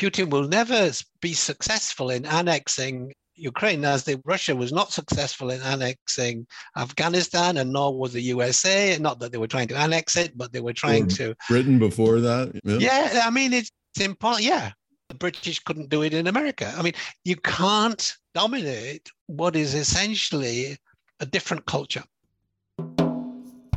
[0.00, 5.60] Putin will never be successful in annexing Ukraine, as the, Russia was not successful in
[5.60, 8.96] annexing Afghanistan, and nor was the USA.
[8.98, 11.34] Not that they were trying to annex it, but they were trying or to.
[11.48, 12.58] Britain before that.
[12.64, 14.44] Yeah, yeah I mean it's, it's important.
[14.44, 14.70] Yeah,
[15.10, 16.72] the British couldn't do it in America.
[16.78, 16.94] I mean,
[17.24, 20.78] you can't dominate what is essentially
[21.20, 22.04] a different culture.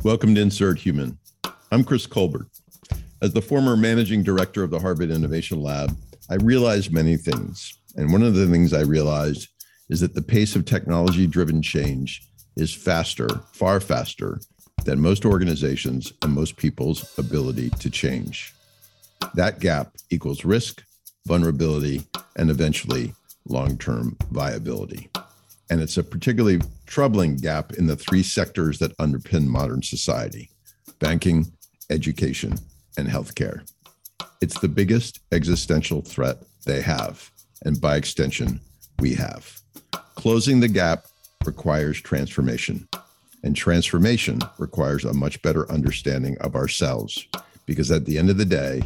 [0.02, 1.18] Welcome to Insert Human.
[1.70, 2.48] I'm Chris Colbert.
[3.20, 5.96] As the former managing director of the Harvard Innovation Lab,
[6.30, 7.78] I realized many things.
[7.96, 9.48] And one of the things I realized
[9.90, 12.22] is that the pace of technology driven change
[12.56, 14.40] is faster, far faster
[14.84, 18.54] than most organizations and most people's ability to change.
[19.34, 20.82] That gap equals risk,
[21.26, 22.02] vulnerability,
[22.36, 23.14] and eventually
[23.46, 25.10] long term viability.
[25.70, 30.50] And it's a particularly troubling gap in the three sectors that underpin modern society
[30.98, 31.46] banking,
[31.90, 32.54] education,
[32.96, 33.66] and healthcare.
[34.40, 37.30] It's the biggest existential threat they have,
[37.64, 38.60] and by extension,
[38.98, 39.60] we have.
[40.16, 41.06] Closing the gap
[41.44, 42.88] requires transformation,
[43.42, 47.26] and transformation requires a much better understanding of ourselves,
[47.66, 48.82] because at the end of the day,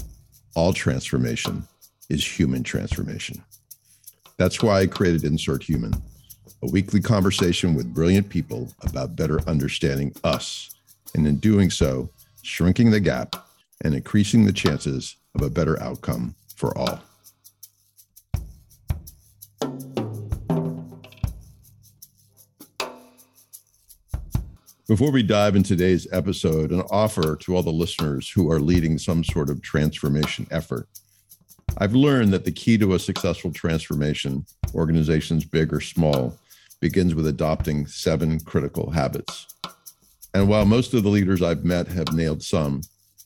[0.54, 1.66] all transformation
[2.08, 3.42] is human transformation.
[4.38, 5.92] That's why I created Insert Human,
[6.62, 10.70] a weekly conversation with brilliant people about better understanding us,
[11.14, 12.10] and in doing so,
[12.42, 13.36] shrinking the gap
[13.82, 17.00] and increasing the chances of a better outcome for all.
[24.88, 28.96] Before we dive into today's episode, an offer to all the listeners who are leading
[28.96, 30.88] some sort of transformation effort.
[31.76, 36.38] I've learned that the key to a successful transformation, organizations big or small,
[36.80, 39.46] begins with adopting seven critical habits.
[40.32, 42.80] And while most of the leaders I've met have nailed some,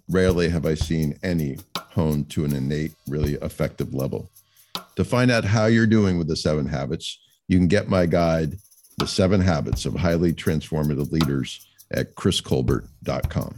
[0.09, 1.59] rarely have I seen any
[1.95, 4.31] honed to an innate, really effective level.
[4.97, 8.57] To find out how you're doing with the seven habits, you can get my guide,
[8.99, 13.55] The Seven Habits of Highly Transformative Leaders, at chriscolbert.com.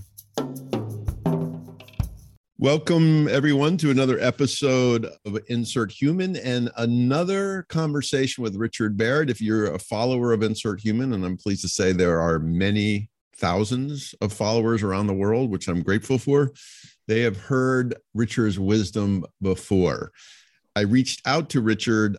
[2.58, 9.30] Welcome, everyone, to another episode of Insert Human and another conversation with Richard Barrett.
[9.30, 13.10] If you're a follower of Insert Human, and I'm pleased to say there are many
[13.36, 16.52] thousands of followers around the world, which I'm grateful for.
[17.06, 20.12] They have heard Richard's wisdom before.
[20.76, 22.16] I reached out to Richard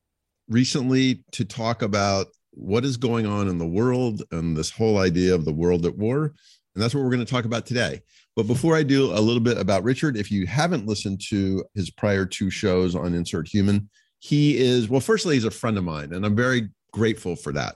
[0.47, 5.33] recently to talk about what is going on in the world and this whole idea
[5.35, 6.33] of the world at war.
[6.73, 8.01] And that's what we're going to talk about today.
[8.35, 11.89] But before I do a little bit about Richard, if you haven't listened to his
[11.89, 16.13] prior two shows on Insert Human, he is, well, firstly, he's a friend of mine,
[16.13, 17.75] and I'm very grateful for that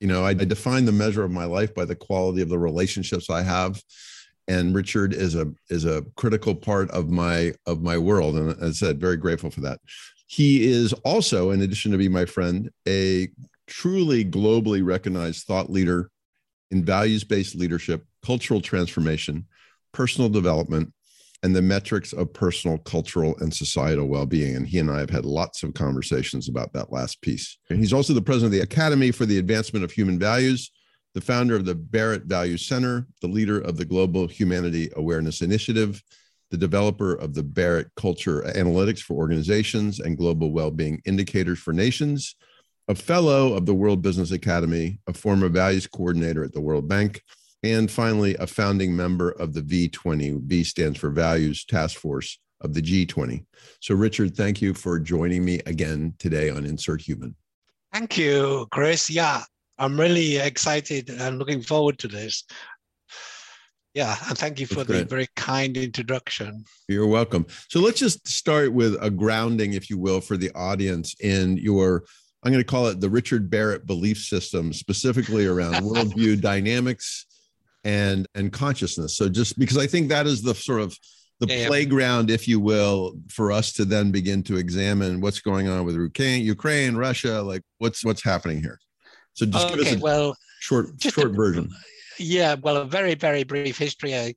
[0.00, 2.58] you know I, I define the measure of my life by the quality of the
[2.58, 3.82] relationships i have
[4.48, 8.82] and richard is a is a critical part of my of my world and as
[8.82, 9.78] i said very grateful for that
[10.26, 13.28] he is also in addition to being my friend a
[13.66, 16.10] truly globally recognized thought leader
[16.70, 19.46] in values-based leadership cultural transformation
[19.92, 20.92] personal development
[21.42, 24.56] and the metrics of personal, cultural, and societal well being.
[24.56, 27.58] And he and I have had lots of conversations about that last piece.
[27.70, 30.70] And he's also the president of the Academy for the Advancement of Human Values,
[31.18, 36.00] the founder of the Barrett Value Center, the leader of the Global Humanity Awareness Initiative,
[36.52, 42.36] the developer of the Barrett Culture Analytics for Organizations and Global Well-Being Indicators for Nations,
[42.86, 47.20] a fellow of the World Business Academy, a former values coordinator at the World Bank,
[47.64, 50.40] and finally, a founding member of the V20.
[50.42, 53.44] V stands for Values Task Force of the G20.
[53.80, 57.34] So, Richard, thank you for joining me again today on Insert Human.
[57.92, 59.10] Thank you, Chris.
[59.10, 59.42] Yeah,
[59.78, 62.44] I'm really excited and looking forward to this.
[63.94, 66.64] Yeah, and thank you for the very kind introduction.
[66.88, 67.46] You're welcome.
[67.68, 72.04] So let's just start with a grounding, if you will, for the audience in your,
[72.44, 77.26] I'm going to call it the Richard Barrett belief system, specifically around worldview dynamics
[77.84, 80.96] and and consciousness so just because i think that is the sort of
[81.40, 85.68] the yeah, playground if you will for us to then begin to examine what's going
[85.68, 88.78] on with ukraine ukraine russia like what's what's happening here
[89.38, 91.70] so just okay, give us a well short short a, version
[92.18, 94.34] yeah well a very very brief history I,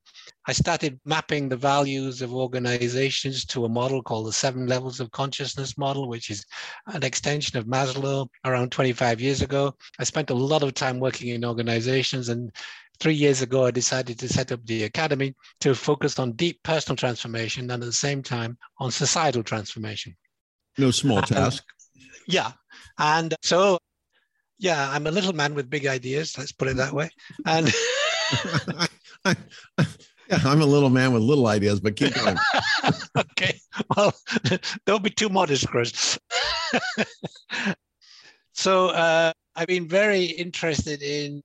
[0.48, 5.10] I started mapping the values of organizations to a model called the seven levels of
[5.10, 6.46] consciousness model which is
[6.88, 11.30] an extension of maslow around 25 years ago i spent a lot of time working
[11.30, 12.52] in organizations and
[13.00, 16.96] three years ago, I decided to set up the academy to focus on deep personal
[16.96, 20.16] transformation and at the same time on societal transformation.
[20.78, 21.64] No small task.
[22.28, 22.52] yeah.
[23.00, 23.80] And so,
[24.62, 27.10] yeah, I'm a little man with big ideas, let's put it that way.
[27.46, 27.68] And
[29.26, 32.38] yeah, I'm a little man with little ideas, but keep going.
[33.18, 33.60] okay.
[33.98, 34.14] Well,
[34.86, 36.20] don't be too modest, Chris.
[38.54, 41.42] so uh, I've been very interested in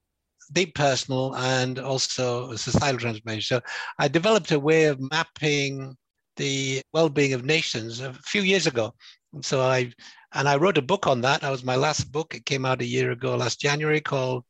[0.53, 3.61] deep personal and also societal transformation.
[3.61, 3.61] So
[3.99, 5.97] I developed a way of mapping
[6.37, 8.93] the well-being of nations a few years ago.
[9.33, 9.91] And so I
[10.37, 11.41] and I wrote a book on that.
[11.41, 12.35] That was my last book.
[12.35, 14.45] It came out a year ago, last January, called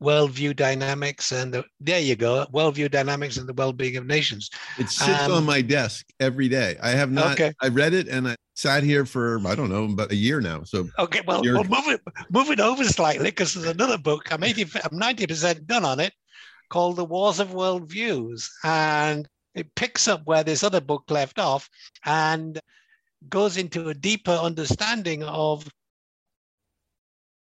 [0.00, 4.48] worldview dynamics and the, there you go worldview dynamics and the well-being of nations.
[4.78, 6.76] It sits um, on my desk every day.
[6.80, 7.52] I have not okay.
[7.60, 10.62] i read it and i sat here for i don't know about a year now
[10.62, 10.88] so.
[11.00, 14.30] Okay well, well move it move it over slightly because there's another book.
[14.30, 16.12] I'm 80 i'm 90 percent done on it
[16.68, 18.48] called the wars of worldviews.
[18.64, 21.68] And it picks up where this other book left off.
[22.04, 22.60] And
[23.28, 25.68] goes into a deeper understanding of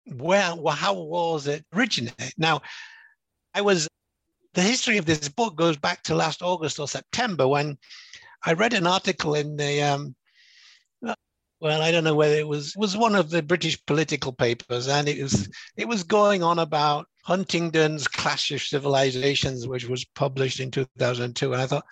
[0.07, 2.35] where how was it originated?
[2.37, 2.63] Now,
[3.55, 3.89] I was
[4.55, 7.79] the history of this book goes back to last August or September when
[8.45, 10.15] I read an article in the um,
[11.63, 15.09] well, I don't know whether it was was one of the British political papers, and
[15.09, 20.73] it was it was going on about Huntington's Clash of Civilizations, which was published in
[20.73, 21.85] 2002, and I thought,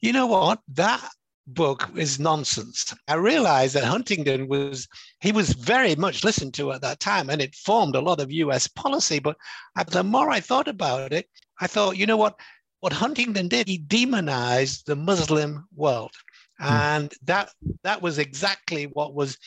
[0.00, 1.08] you know what, that
[1.46, 2.94] book is nonsense.
[3.08, 4.88] I realized that Huntington was
[5.20, 8.32] he was very much listened to at that time, and it formed a lot of
[8.32, 8.66] U.S.
[8.66, 9.18] policy.
[9.18, 9.36] But
[9.88, 11.28] the more I thought about it,
[11.60, 12.38] I thought, you know what?
[12.80, 16.12] What Huntington did, he demonized the Muslim world,
[16.58, 16.66] hmm.
[16.66, 17.50] and that
[17.82, 19.38] that was exactly what was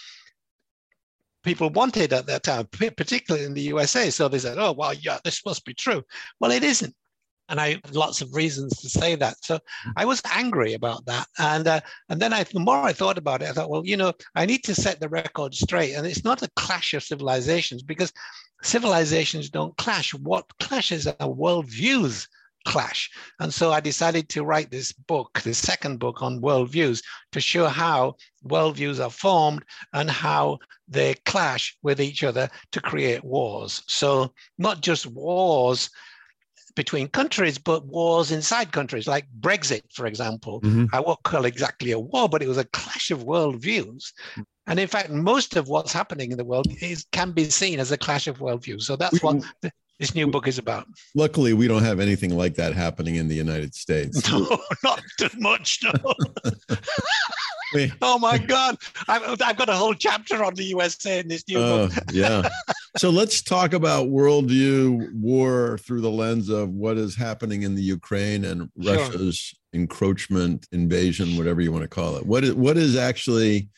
[1.43, 4.09] people wanted at that time, particularly in the USA.
[4.09, 6.03] So they said, "Oh, well, yeah, this must be true."
[6.39, 6.95] Well, it isn't
[7.49, 9.43] and I have lots of reasons to say that.
[9.43, 9.59] So
[9.97, 13.41] I was angry about that, and uh, and then I, the more I thought about
[13.41, 16.23] it, I thought, well, you know, I need to set the record straight, and it's
[16.23, 18.13] not a clash of civilizations because
[18.61, 20.13] civilizations don't clash.
[20.13, 22.27] What clashes are worldviews
[22.65, 23.09] clash,
[23.39, 27.67] and so I decided to write this book, the second book on worldviews, to show
[27.67, 29.63] how worldviews are formed
[29.93, 33.83] and how they clash with each other to create wars.
[33.87, 35.89] So not just wars
[36.75, 40.61] between countries, but wars inside countries, like Brexit, for example.
[40.61, 40.85] Mm-hmm.
[40.93, 44.13] I won't call exactly a war, but it was a clash of worldviews.
[44.67, 47.91] And in fact, most of what's happening in the world is can be seen as
[47.91, 48.83] a clash of worldviews.
[48.83, 49.43] So that's what
[49.99, 50.87] this new book is about.
[51.13, 54.29] Luckily, we don't have anything like that happening in the United States.
[54.39, 55.79] No, not too much.
[55.83, 56.13] No.
[58.01, 58.77] oh my God.
[59.07, 62.03] I've, I've, got a whole chapter on the USA in this new uh, book.
[62.11, 62.47] yeah.
[62.97, 67.83] So let's talk about worldview war through the lens of what is happening in the
[67.83, 68.95] Ukraine and sure.
[68.95, 72.25] Russia's encroachment, invasion, whatever you want to call it.
[72.25, 73.69] What is, what is actually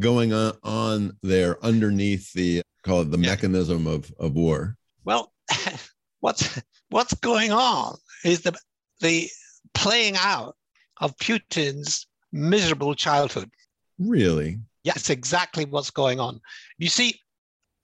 [0.00, 3.30] going on, on there underneath the, call it the yeah.
[3.30, 4.76] mechanism of, of war?
[5.04, 5.32] Well,
[6.20, 8.56] what's, what's going on is the,
[9.00, 9.28] the
[9.74, 10.54] playing out
[11.00, 13.50] of Putin's miserable childhood.
[13.98, 14.58] Really?
[14.84, 16.40] Yes, exactly what's going on.
[16.78, 17.20] You see,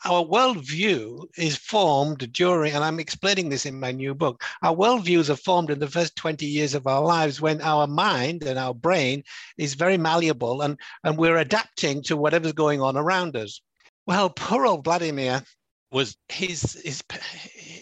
[0.05, 4.43] our worldview is formed during, and I'm explaining this in my new book.
[4.62, 8.45] Our worldviews are formed in the first 20 years of our lives when our mind
[8.45, 9.25] and our brain
[9.56, 13.61] is very malleable and, and we're adapting to whatever's going on around us.
[14.06, 15.43] Well, poor old Vladimir
[15.91, 17.03] was his, his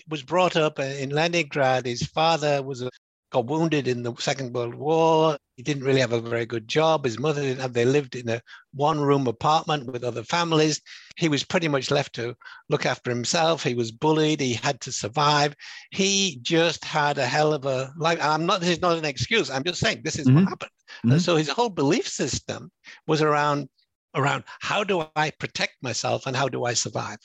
[0.08, 1.84] was brought up in Leningrad.
[1.84, 2.90] His father was a
[3.32, 5.36] got wounded in the Second World War.
[5.56, 7.04] He didn't really have a very good job.
[7.04, 8.40] His mother didn't have, they lived in a
[8.74, 10.80] one room apartment with other families.
[11.16, 12.34] He was pretty much left to
[12.68, 13.62] look after himself.
[13.62, 14.40] He was bullied.
[14.40, 15.54] He had to survive.
[15.90, 18.18] He just had a hell of a life.
[18.20, 19.50] I'm not, this is not an excuse.
[19.50, 20.40] I'm just saying this is mm-hmm.
[20.40, 20.70] what happened.
[20.98, 21.12] Mm-hmm.
[21.12, 22.70] And so his whole belief system
[23.06, 23.68] was around,
[24.14, 27.18] around how do I protect myself and how do I survive?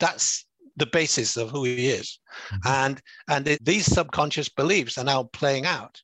[0.00, 0.45] That's
[0.76, 2.18] the basis of who he is.
[2.50, 2.68] Mm-hmm.
[2.68, 6.00] And, and these subconscious beliefs are now playing out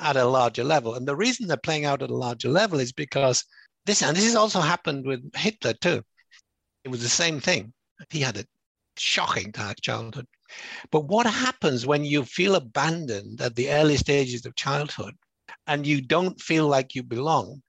[0.00, 0.94] at a larger level.
[0.94, 3.44] And the reason they're playing out at a larger level is because
[3.86, 6.02] this, and this has also happened with Hitler too.
[6.84, 7.72] It was the same thing.
[8.10, 8.44] He had a
[8.96, 10.26] shocking childhood.
[10.90, 15.14] But what happens when you feel abandoned at the early stages of childhood
[15.66, 17.62] and you don't feel like you belong?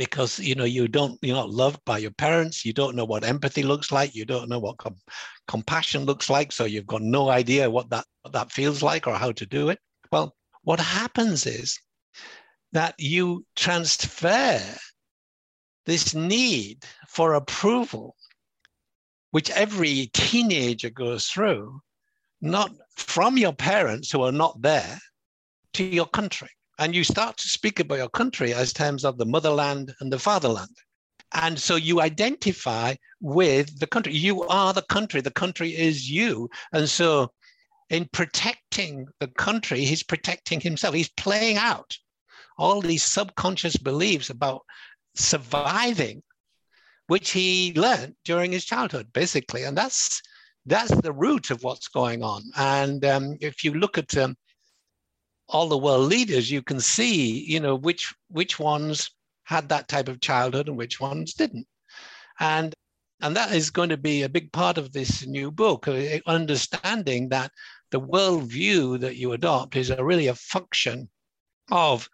[0.00, 3.22] Because you know you don't you're not loved by your parents you don't know what
[3.22, 4.96] empathy looks like you don't know what com-
[5.46, 9.14] compassion looks like so you've got no idea what that what that feels like or
[9.14, 9.78] how to do it.
[10.10, 11.78] Well what happens is
[12.72, 14.62] that you transfer
[15.84, 18.16] this need for approval
[19.32, 21.78] which every teenager goes through
[22.40, 24.98] not from your parents who are not there
[25.74, 26.48] to your country
[26.80, 30.18] and you start to speak about your country as terms of the motherland and the
[30.18, 30.74] fatherland.
[31.32, 34.14] And so you identify with the country.
[34.14, 35.20] You are the country.
[35.20, 36.48] The country is you.
[36.72, 37.32] And so
[37.90, 40.94] in protecting the country, he's protecting himself.
[40.94, 41.96] He's playing out
[42.56, 44.62] all these subconscious beliefs about
[45.14, 46.22] surviving,
[47.08, 49.64] which he learned during his childhood, basically.
[49.64, 50.22] And that's
[50.64, 52.42] that's the root of what's going on.
[52.56, 54.36] And um, if you look at um,
[55.50, 59.10] all the world leaders, you can see, you know, which which ones
[59.44, 61.66] had that type of childhood and which ones didn't.
[62.38, 62.74] And
[63.20, 67.28] and that is going to be a big part of this new book, uh, understanding
[67.28, 67.50] that
[67.90, 71.08] the worldview that you adopt is a, really a function
[71.70, 72.08] of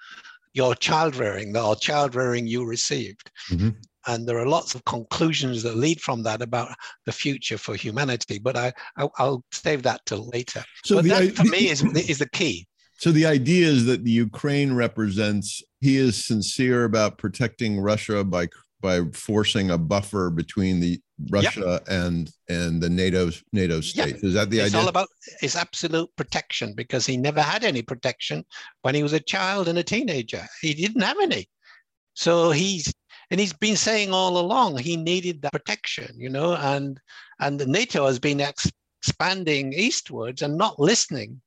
[0.53, 3.31] your child rearing or child rearing you received.
[3.51, 3.71] Mm-hmm.
[4.09, 6.75] And there are lots of conclusions that lead from that about
[7.05, 8.39] the future for humanity.
[8.39, 10.65] But I, I will save that till later.
[10.85, 12.67] So but the, that for me is is the key.
[12.99, 18.49] So the idea is that the Ukraine represents he is sincere about protecting Russia by
[18.81, 21.01] by forcing a buffer between the
[21.31, 21.89] Russia yep.
[21.89, 24.23] and and the NATO NATO states.
[24.23, 24.25] Yep.
[24.25, 24.67] Is that the it's idea?
[24.67, 25.09] It's all about
[25.41, 28.45] his absolute protection because he never had any protection
[28.83, 30.47] when he was a child and a teenager.
[30.61, 31.49] He didn't have any.
[32.15, 32.93] So he's
[33.31, 37.01] and he's been saying all along he needed that protection, you know, and
[37.41, 38.71] and the NATO has been ex-
[39.03, 41.41] expanding eastwards and not listening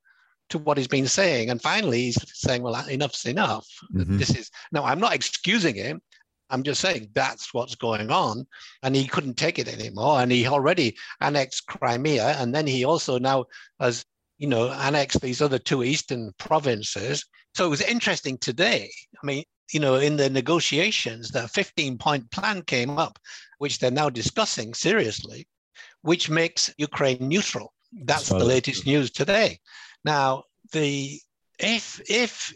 [0.49, 1.49] to what he's been saying.
[1.49, 3.67] And finally, he's saying, "Well, enough's enough.
[3.93, 4.17] Mm-hmm.
[4.17, 4.83] This is no.
[4.83, 6.01] I'm not excusing him.
[6.49, 8.47] I'm just saying that's what's going on.
[8.83, 10.21] And he couldn't take it anymore.
[10.21, 12.35] And he already annexed Crimea.
[12.39, 13.45] And then he also now
[13.79, 14.03] has,
[14.37, 17.25] you know, annexed these other two eastern provinces.
[17.53, 18.91] So it was interesting today.
[19.21, 23.19] I mean, you know, in the negotiations, the 15 point plan came up,
[23.59, 25.47] which they're now discussing seriously,
[26.01, 27.73] which makes Ukraine neutral.
[27.91, 29.59] That's so, the latest news today.
[30.03, 31.19] Now, the
[31.59, 32.53] if if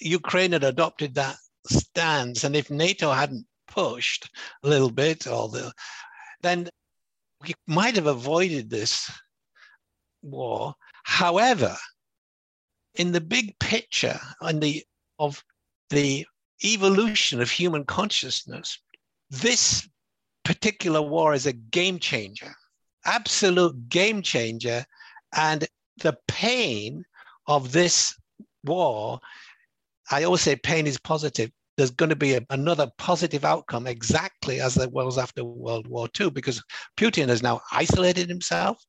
[0.00, 2.44] Ukraine had adopted that stance.
[2.44, 4.28] And if NATO hadn't pushed
[4.62, 5.72] a little bit, or the,
[6.42, 6.68] then
[7.42, 9.10] we might have avoided this
[10.22, 10.74] war.
[11.04, 11.76] However,
[12.94, 14.84] in the big picture and the
[15.18, 15.42] of
[15.90, 16.26] the
[16.64, 18.78] evolution of human consciousness,
[19.30, 19.88] this
[20.44, 22.54] particular war is a game changer,
[23.04, 24.84] absolute game changer.
[25.32, 25.66] And
[26.00, 27.04] the pain
[27.46, 28.14] of this
[28.64, 29.20] war
[30.10, 31.50] I always say pain is positive.
[31.76, 36.08] There's going to be a, another positive outcome exactly as there was after World War
[36.18, 36.62] II, because
[36.96, 38.82] Putin has now isolated himself.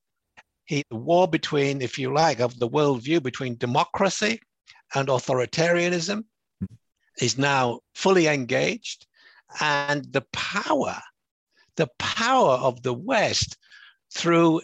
[0.66, 4.42] He, the war between, if you like, of the worldview between democracy
[4.96, 6.24] and authoritarianism
[7.20, 9.06] is now fully engaged.
[9.60, 11.00] And the power,
[11.76, 13.58] the power of the West
[14.14, 14.62] through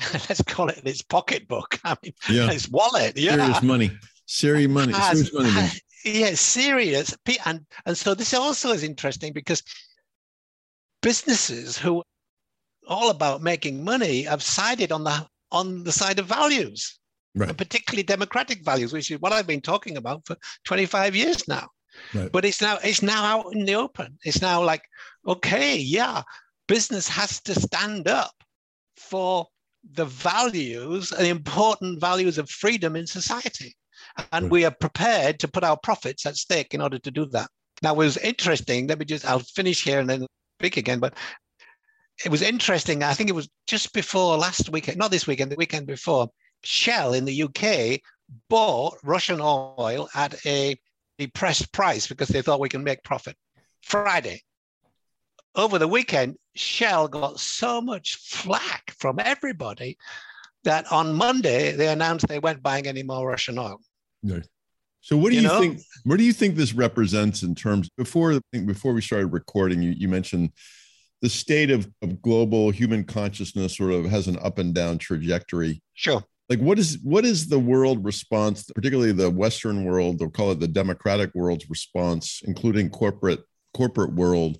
[0.12, 1.78] let's call it its pocketbook.
[1.84, 2.50] I mean, yeah.
[2.50, 3.16] its wallet.
[3.16, 3.36] Yeah.
[3.36, 3.90] Serious money
[4.30, 4.92] serious money.
[4.92, 5.68] Serious money.
[6.04, 7.16] Yeah, serious.
[7.44, 9.62] And and so this also is interesting because
[11.02, 12.02] businesses who
[12.88, 16.98] all about making money have sided on the on the side of values,
[17.34, 17.48] right.
[17.50, 21.68] and particularly democratic values, which is what I've been talking about for 25 years now.
[22.14, 22.30] Right.
[22.32, 24.16] But it's now it's now out in the open.
[24.24, 24.82] It's now like,
[25.26, 26.22] okay, yeah,
[26.66, 28.32] business has to stand up
[28.96, 29.46] for
[29.92, 33.74] the values, the important values of freedom in society
[34.32, 34.50] and hmm.
[34.50, 37.48] we are prepared to put our profits at stake in order to do that.
[37.82, 38.86] Now, it was interesting.
[38.86, 40.26] Let me just, I'll finish here and then
[40.58, 41.00] speak again.
[41.00, 41.14] But
[42.24, 43.02] it was interesting.
[43.02, 46.28] I think it was just before last weekend, not this weekend, the weekend before.
[46.62, 48.00] Shell in the UK
[48.50, 50.76] bought Russian oil at a
[51.18, 53.36] depressed price because they thought we can make profit.
[53.82, 54.42] Friday.
[55.54, 59.98] Over the weekend, Shell got so much flack from everybody
[60.64, 63.80] that on Monday they announced they weren't buying any more Russian oil.
[64.22, 64.46] Right.
[65.00, 65.60] So what do you, you know?
[65.60, 65.80] think?
[66.04, 67.88] What do you think this represents in terms?
[67.96, 70.50] Before before we started recording, you, you mentioned
[71.22, 75.82] the state of, of global human consciousness sort of has an up and down trajectory.
[75.94, 76.22] Sure.
[76.48, 80.60] Like what is what is the world response, particularly the Western world, they'll call it
[80.60, 83.40] the democratic world's response, including corporate
[83.72, 84.58] corporate world.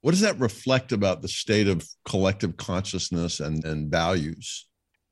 [0.00, 4.66] What does that reflect about the state of collective consciousness and, and values?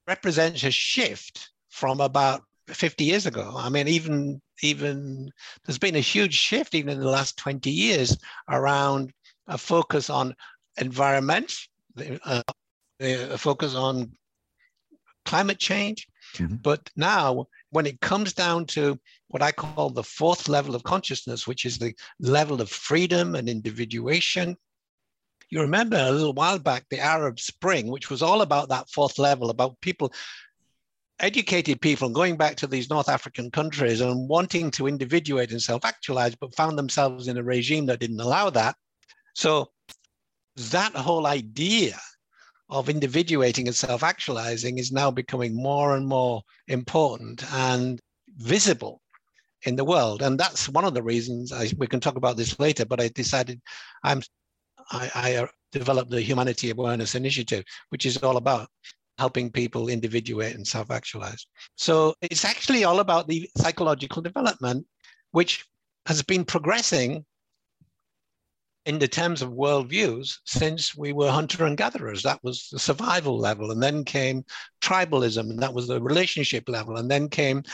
[0.06, 3.52] Represents a shift from about 50 years ago.
[3.56, 5.30] I mean, even even
[5.64, 8.16] there's been a huge shift even in the last 20 years
[8.48, 9.12] around
[9.46, 10.34] a focus on
[10.78, 11.52] environment,
[12.24, 12.42] uh,
[13.00, 14.12] a focus on
[15.24, 16.06] climate change.
[16.34, 16.56] Mm-hmm.
[16.56, 21.46] But now, when it comes down to what I call the fourth level of consciousness,
[21.46, 24.56] which is the level of freedom and individuation,
[25.50, 29.18] you remember a little while back the Arab Spring, which was all about that fourth
[29.18, 30.12] level, about people
[31.20, 35.84] educated people going back to these North African countries and wanting to individuate and self
[35.84, 38.76] actualize, but found themselves in a regime that didn't allow that.
[39.34, 39.70] So,
[40.56, 41.98] that whole idea
[42.68, 48.00] of individuating and self actualizing is now becoming more and more important and
[48.38, 49.00] visible
[49.62, 50.22] in the world.
[50.22, 53.08] And that's one of the reasons I, we can talk about this later, but I
[53.08, 53.60] decided
[54.02, 54.22] I'm,
[54.90, 58.68] I, I uh, developed the Humanity Awareness Initiative, which is all about
[59.18, 61.46] helping people individuate and self-actualize.
[61.76, 64.86] So it's actually all about the psychological development,
[65.32, 65.64] which
[66.06, 67.24] has been progressing
[68.84, 72.22] in the terms of worldviews since we were hunter and gatherers.
[72.22, 73.72] That was the survival level.
[73.72, 74.44] And then came
[74.80, 76.96] tribalism, and that was the relationship level.
[76.98, 77.64] And then came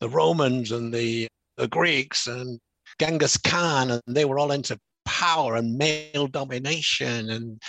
[0.00, 2.58] the Romans and the, the Greeks and
[2.98, 7.62] Genghis Khan, and they were all into power and male domination and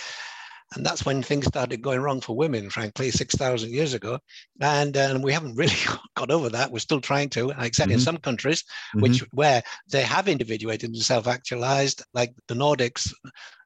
[0.74, 4.18] and that's when things started going wrong for women, frankly, 6,000 years ago.
[4.60, 5.72] And, and we haven't really
[6.14, 6.70] got over that.
[6.70, 7.94] We're still trying to, except mm-hmm.
[7.94, 9.00] in some countries, mm-hmm.
[9.00, 13.10] which where they have individuated and self-actualized, like the Nordics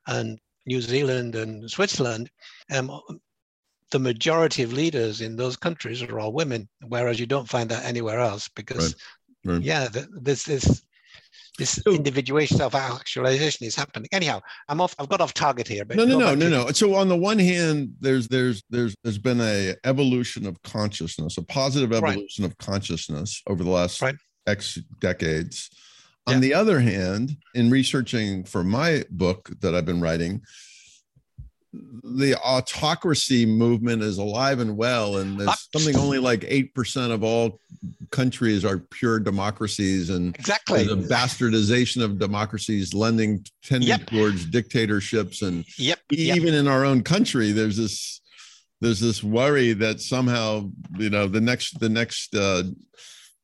[0.07, 2.31] and New Zealand and Switzerland.
[2.71, 3.00] Um,
[3.91, 7.85] the majority of leaders in those countries are all women, whereas you don't find that
[7.85, 8.95] anywhere else because,
[9.45, 9.55] right.
[9.55, 9.62] Right.
[9.62, 10.49] yeah, this
[11.59, 14.09] this this individuation self-actualization is happening.
[14.13, 14.95] Anyhow, I'm off.
[14.99, 15.85] I've got off target here.
[15.85, 16.71] But no, no, no, no, no.
[16.73, 21.43] So on the one hand, there's there's there's there's been a evolution of consciousness, a
[21.43, 22.51] positive evolution right.
[22.51, 24.17] of consciousness over the last right.
[24.47, 25.71] X decades.
[26.27, 26.41] On yeah.
[26.41, 30.43] the other hand, in researching for my book that I've been writing,
[31.73, 37.61] the autocracy movement is alive and well, and there's something only like 8% of all
[38.11, 44.07] countries are pure democracies, and exactly the bastardization of democracies lending tending yep.
[44.07, 45.41] towards dictatorships.
[45.41, 45.99] And yep.
[46.11, 46.55] even yep.
[46.55, 48.21] in our own country, there's this
[48.83, 52.64] there's this worry that somehow you know the next the next uh,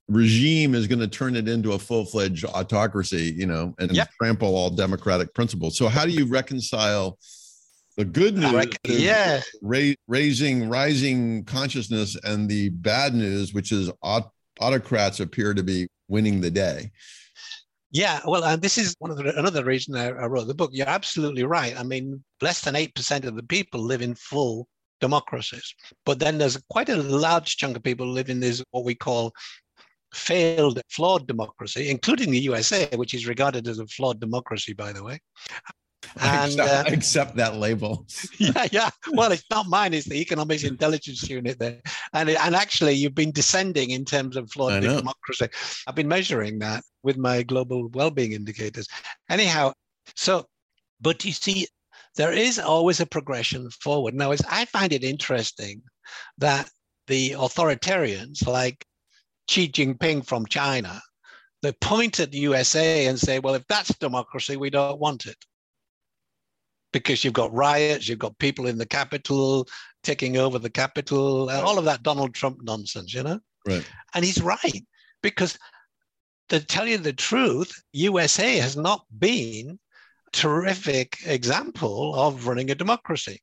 [0.08, 4.08] regime is going to turn it into a full-fledged autocracy you know and yep.
[4.20, 7.18] trample all democratic principles so how do you reconcile
[7.99, 9.40] the good news yeah.
[9.61, 15.88] ra- raising rising consciousness and the bad news which is aut- autocrats appear to be
[16.07, 16.93] winning the day.
[17.90, 20.71] Yeah well and this is one of the another reason I, I wrote the book.
[20.73, 21.76] You're absolutely right.
[21.76, 24.69] I mean less than 8% of the people live in full
[25.01, 25.75] democracies.
[26.07, 29.33] But then there's quite a large chunk of people live in this what we call
[30.14, 35.05] failed flawed democracy including the usa which is regarded as a flawed democracy by the
[35.05, 35.20] way
[36.21, 38.07] and accept, uh, accept, that label.
[38.38, 38.90] yeah, yeah.
[39.12, 41.81] Well, it's not mine; it's the Economics Intelligence Unit there.
[42.12, 45.49] And and actually, you've been descending in terms of flawed democracy.
[45.87, 48.88] I've been measuring that with my global well-being indicators.
[49.29, 49.73] Anyhow,
[50.14, 50.47] so,
[51.01, 51.66] but you see,
[52.16, 54.14] there is always a progression forward.
[54.14, 55.83] Now, as I find it interesting
[56.38, 56.68] that
[57.07, 58.85] the authoritarians like
[59.49, 61.01] Xi Jinping from China,
[61.62, 65.37] they point at the USA and say, well, if that's democracy, we don't want it
[66.92, 69.66] because you've got riots, you've got people in the capital
[70.03, 73.40] taking over the capital, and uh, all of that Donald Trump nonsense, you know?
[73.66, 73.85] Right.
[74.14, 74.85] And he's right,
[75.22, 75.59] because
[76.48, 79.79] to tell you the truth, USA has not been
[80.27, 83.40] a terrific example of running a democracy.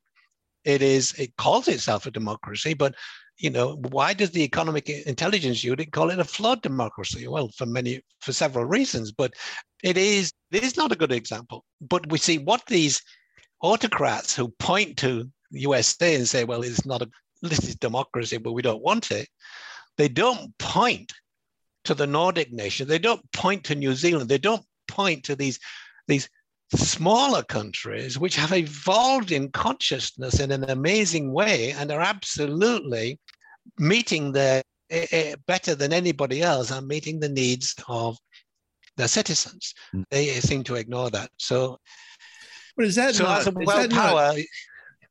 [0.63, 2.95] It is, it calls itself a democracy, but
[3.38, 7.27] you know, why does the Economic Intelligence Unit call it a flawed democracy?
[7.27, 9.34] Well, for many, for several reasons, but
[9.84, 11.65] it is, it is not a good example.
[11.81, 13.01] But we see what these
[13.65, 17.10] autocrats who point to the USA and say, well, it's not a,
[17.41, 19.28] this is democracy, but we don't want it.
[19.97, 21.12] They don't point
[21.86, 22.88] to the Nordic nation.
[22.88, 24.30] They don't point to New Zealand.
[24.30, 25.60] They don't point to these,
[26.08, 26.30] these
[26.75, 33.19] smaller countries which have evolved in consciousness in an amazing way and are absolutely
[33.80, 38.17] meeting their uh, better than anybody else and meeting the needs of
[38.97, 39.73] their citizens.
[39.93, 40.04] Mm.
[40.12, 41.32] They seem to ignore that.
[41.38, 41.80] So
[42.75, 44.33] but is that so not, uh, as a well power?
[44.33, 44.45] Not,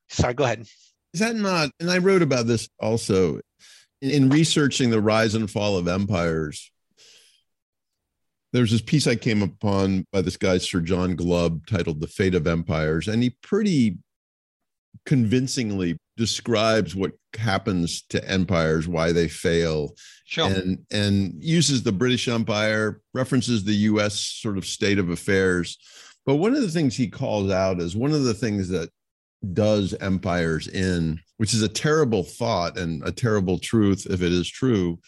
[0.09, 0.66] sorry, go ahead.
[1.12, 1.70] Is that not?
[1.81, 3.40] And I wrote about this also
[4.03, 6.70] in, in researching the rise and fall of empires.
[8.53, 12.35] There's this piece I came upon by this guy Sir John Glubb titled "The Fate
[12.35, 13.98] of Empires," and he pretty
[15.07, 20.46] convincingly describes what happens to empires, why they fail, sure.
[20.46, 24.20] and and uses the British Empire, references the U.S.
[24.20, 25.79] sort of state of affairs
[26.27, 28.91] but one of the things he calls out is one of the things that
[29.53, 34.49] does empires in, which is a terrible thought and a terrible truth if it is
[34.49, 34.99] true,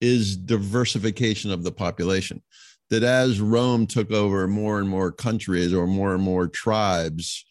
[0.00, 2.42] is diversification of the population.
[2.90, 7.44] That as Rome took over more and more countries or more and more tribes,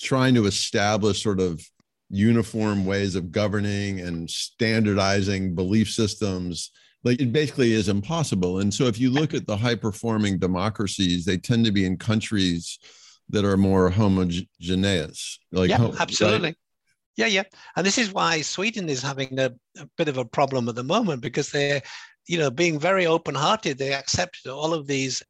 [0.00, 1.60] trying to establish sort of
[2.08, 6.70] uniform ways of governing and standardizing belief systems
[7.02, 8.58] like it basically is impossible.
[8.58, 11.96] And so if you look at the high performing democracies, they tend to be in
[11.96, 12.78] countries
[13.30, 15.38] that are more homogeneous.
[15.52, 16.48] Like yeah, absolutely.
[16.48, 16.56] Right?
[17.16, 17.42] Yeah, yeah.
[17.76, 20.84] And this is why Sweden is having a, a, bit of a problem at the
[20.84, 21.82] moment because they're,
[22.26, 25.22] you know, being very open-hearted, they accepted all of these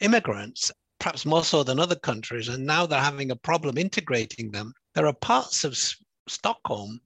[0.00, 4.72] immigrants, perhaps more so than other countries, and now they're having a problem integrating them.
[4.94, 5.96] There are parts of S-
[6.28, 7.00] Stockholm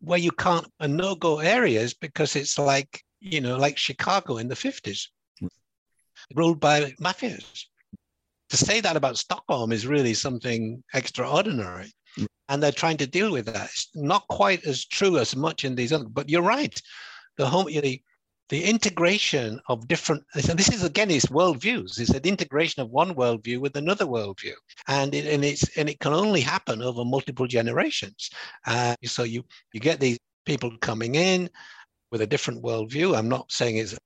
[0.00, 4.54] where you can't, a no-go areas because it's like, you know, like Chicago in the
[4.54, 5.08] 50s,
[6.34, 7.64] ruled by mafias.
[8.50, 11.90] To say that about Stockholm is really something extraordinary
[12.48, 13.70] and they're trying to deal with that.
[13.70, 16.80] It's not quite as true as much in these other, but you're right.
[17.38, 18.00] The home, the,
[18.50, 21.98] the integration of different, and this is again is worldviews.
[21.98, 24.52] It's an integration of one worldview with another worldview,
[24.86, 28.30] and it, and it's and it can only happen over multiple generations.
[28.66, 31.48] Uh, so you you get these people coming in
[32.14, 33.18] with a different worldview.
[33.18, 33.98] I'm not saying it's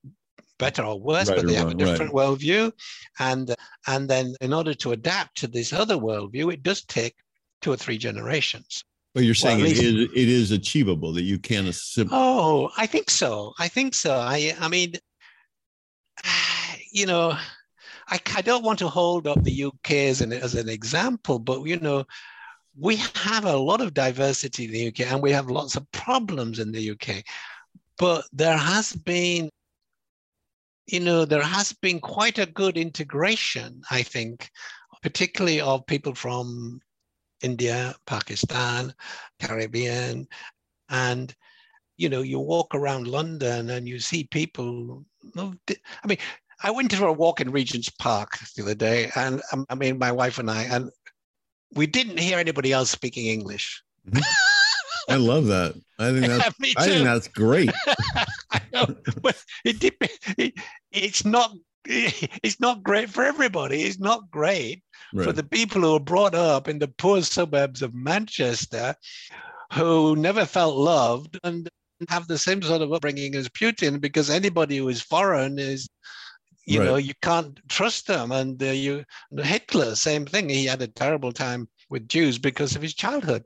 [0.57, 2.25] better or worse, right but they have wrong, a different right.
[2.25, 2.71] worldview,
[3.19, 7.13] and and then in order to adapt to this other worldview, it does take
[7.61, 8.83] two or three generations.
[9.13, 12.19] But you're saying well, it, is, it is achievable that you can assimilate.
[12.19, 13.53] Oh, I think so.
[13.59, 14.15] I think so.
[14.15, 14.93] I I mean,
[16.91, 17.37] you know,
[18.07, 21.63] I, I don't want to hold up the UK as an as an example, but
[21.63, 22.05] you know,
[22.75, 26.57] we have a lot of diversity in the UK and we have lots of problems
[26.57, 27.23] in the UK.
[27.99, 29.49] But there has been,
[30.87, 34.49] you know, there has been quite a good integration, I think,
[35.03, 36.79] particularly of people from
[37.41, 38.93] India, Pakistan,
[39.39, 40.27] Caribbean,
[40.89, 41.35] and
[41.97, 45.03] you know, you walk around London and you see people.
[45.37, 46.17] I mean,
[46.63, 49.99] I went for a walk in Regent's Park the other day, and um, I mean,
[49.99, 50.89] my wife and I, and
[51.73, 53.83] we didn't hear anybody else speaking English.
[54.09, 54.21] Mm-hmm.
[55.09, 55.75] I love that.
[55.97, 56.55] I think that's.
[56.77, 57.71] I think that's great.
[58.73, 58.85] Know,
[59.21, 59.95] but it,
[60.37, 60.53] it,
[60.91, 61.51] it's not
[61.85, 63.83] it's not great for everybody.
[63.83, 65.25] It's not great right.
[65.25, 68.95] for the people who are brought up in the poor suburbs of Manchester
[69.73, 71.69] who never felt loved and
[72.09, 75.87] have the same sort of upbringing as Putin because anybody who is foreign is
[76.65, 76.85] you right.
[76.85, 79.03] know you can't trust them and uh, you
[79.37, 83.43] Hitler same thing he had a terrible time with Jews because of his childhood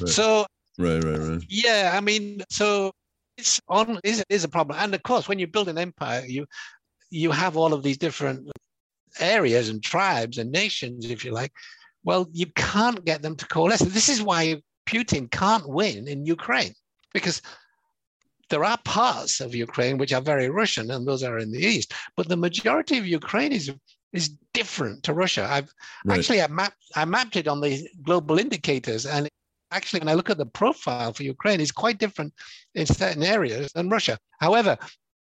[0.00, 0.08] right.
[0.08, 0.46] so
[0.78, 2.92] right right right yeah I mean so
[3.36, 6.46] it's on is is a problem and of course when you build an empire you
[7.10, 8.48] you have all of these different
[9.18, 11.52] areas and tribes and nations, if you like.
[12.04, 13.80] Well, you can't get them to coalesce.
[13.80, 16.74] This is why Putin can't win in Ukraine,
[17.12, 17.42] because
[18.48, 21.92] there are parts of Ukraine which are very Russian, and those are in the east.
[22.16, 23.70] But the majority of Ukraine is
[24.12, 25.46] is different to Russia.
[25.48, 25.72] I've
[26.04, 26.18] right.
[26.18, 29.28] actually I mapped I mapped it on the global indicators, and
[29.70, 32.32] actually when I look at the profile for Ukraine, it's quite different
[32.74, 34.18] in certain areas than Russia.
[34.40, 34.76] However,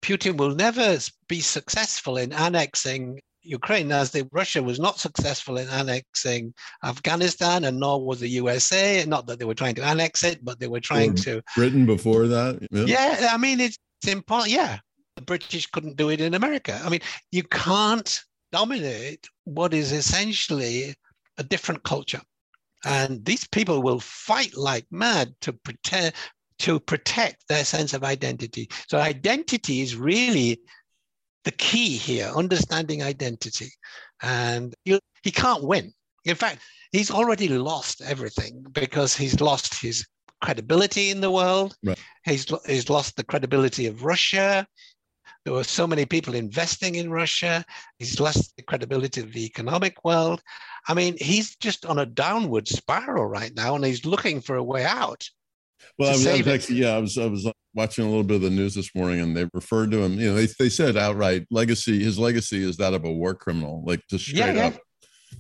[0.03, 5.69] Putin will never be successful in annexing Ukraine, as the, Russia was not successful in
[5.69, 9.05] annexing Afghanistan, and nor was the USA.
[9.07, 11.43] Not that they were trying to annex it, but they were trying or to.
[11.57, 12.67] Britain before that.
[12.71, 14.51] Yeah, yeah I mean it's, it's important.
[14.51, 14.79] Yeah,
[15.17, 16.81] the British couldn't do it in America.
[16.85, 17.01] I mean,
[17.31, 20.95] you can't dominate what is essentially
[21.39, 22.21] a different culture,
[22.85, 26.15] and these people will fight like mad to pretend
[26.59, 28.69] to protect their sense of identity.
[28.89, 30.61] So identity is really
[31.45, 33.71] the key here, understanding identity.
[34.23, 35.93] And you, he can't win.
[36.25, 36.61] In fact,
[36.93, 40.07] he's already lost everything because he's lost his
[40.41, 41.77] credibility in the world.
[41.83, 41.99] Right.
[42.25, 44.65] He's, he's lost the credibility of Russia.
[45.45, 47.65] There were so many people investing in Russia.
[47.99, 50.41] He's lost the credibility of the economic world.
[50.89, 54.65] I mean, he's just on a downward spiral right now, and he's looking for a
[54.65, 55.29] way out.
[55.99, 58.37] Well, I was, I was actually, yeah, I was, I was watching a little bit
[58.37, 60.19] of the news this morning, and they referred to him.
[60.19, 62.03] You know, they, they said outright, legacy.
[62.03, 64.67] His legacy is that of a war criminal, like just straight yeah, yeah.
[64.67, 64.75] up.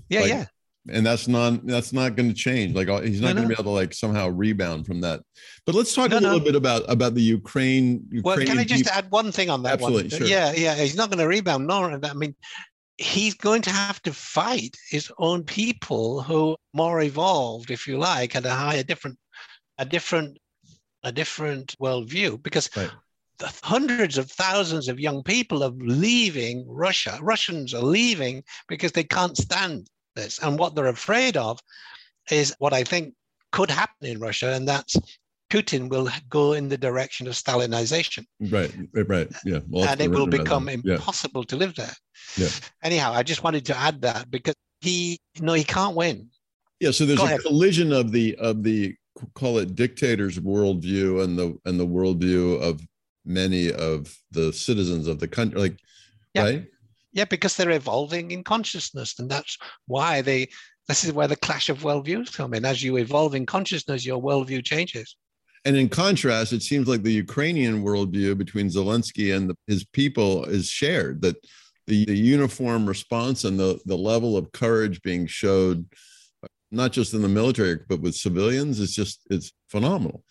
[0.09, 0.44] Yeah, like, yeah.
[0.90, 2.74] And that's not that's not going to change.
[2.74, 3.48] Like he's not no, going to no.
[3.48, 5.20] be able to like somehow rebound from that.
[5.64, 8.05] But let's talk no, a little bit about about the Ukraine.
[8.11, 8.98] Ukrainian well, can I just people.
[8.98, 9.74] add one thing on that?
[9.74, 10.11] Absolutely, one?
[10.11, 10.26] sure.
[10.26, 10.74] Yeah, yeah.
[10.74, 11.68] He's not going to rebound.
[11.68, 12.35] No, I mean,
[12.98, 18.37] he's going to have to fight his own people who more evolved, if you like,
[18.37, 19.18] at a higher, different,
[19.78, 20.38] a different
[21.02, 22.90] a different worldview because right.
[23.62, 27.18] hundreds of thousands of young people are leaving Russia.
[27.20, 30.38] Russians are leaving because they can't stand this.
[30.38, 31.59] And what they're afraid of
[32.31, 33.14] is what I think
[33.50, 34.96] could happen in Russia, and that's
[35.53, 38.25] Putin will go in the direction of Stalinization.
[38.41, 39.33] Right, right, right.
[39.45, 39.59] Yeah.
[39.69, 41.51] Well, and it will become impossible yeah.
[41.51, 41.93] to live there.
[42.38, 42.49] Yeah.
[42.83, 46.31] Anyhow, I just wanted to add that because he, no, he can't win.
[46.81, 46.91] Yeah.
[46.91, 47.43] So there's Go a ahead.
[47.43, 48.97] collision of the of the
[49.35, 52.81] call it dictators worldview and the and the worldview of
[53.27, 55.79] many of the citizens of the country like
[56.35, 56.43] yeah.
[56.43, 56.65] right
[57.12, 60.49] yeah because they're evolving in consciousness and that's why they
[60.88, 64.21] this is where the clash of worldviews come in as you evolve in consciousness your
[64.21, 65.15] worldview changes
[65.64, 70.44] And in contrast, it seems like the Ukrainian worldview between Zelensky and the, his people
[70.44, 71.22] is shared.
[71.22, 71.37] That
[71.87, 75.87] the, the uniform response and the the level of courage being showed,
[76.70, 80.25] not just in the military but with civilians, is just it's phenomenal.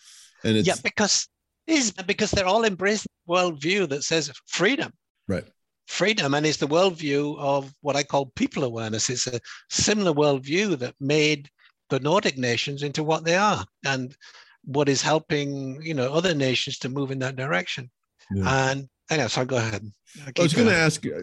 [0.44, 1.28] And it's yeah, because
[1.68, 4.92] is because they're all embracing the worldview that says freedom.
[5.28, 5.46] Right.
[5.88, 9.10] Freedom, and it's the worldview of what I call people awareness.
[9.10, 9.40] It's a
[9.70, 11.50] similar worldview that made
[11.90, 14.16] the Nordic nations into what they are, and
[14.64, 17.90] what is helping you know other nations to move in that direction.
[18.34, 18.72] Yeah.
[18.72, 19.84] And anyway, so I'll go ahead.
[20.26, 21.22] I was going to ask uh,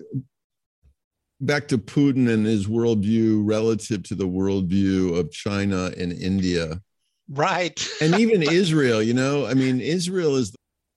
[1.40, 6.81] back to Putin and his worldview relative to the worldview of China and India.
[7.29, 7.87] Right.
[8.01, 10.55] and even Israel, you know, I mean, Israel is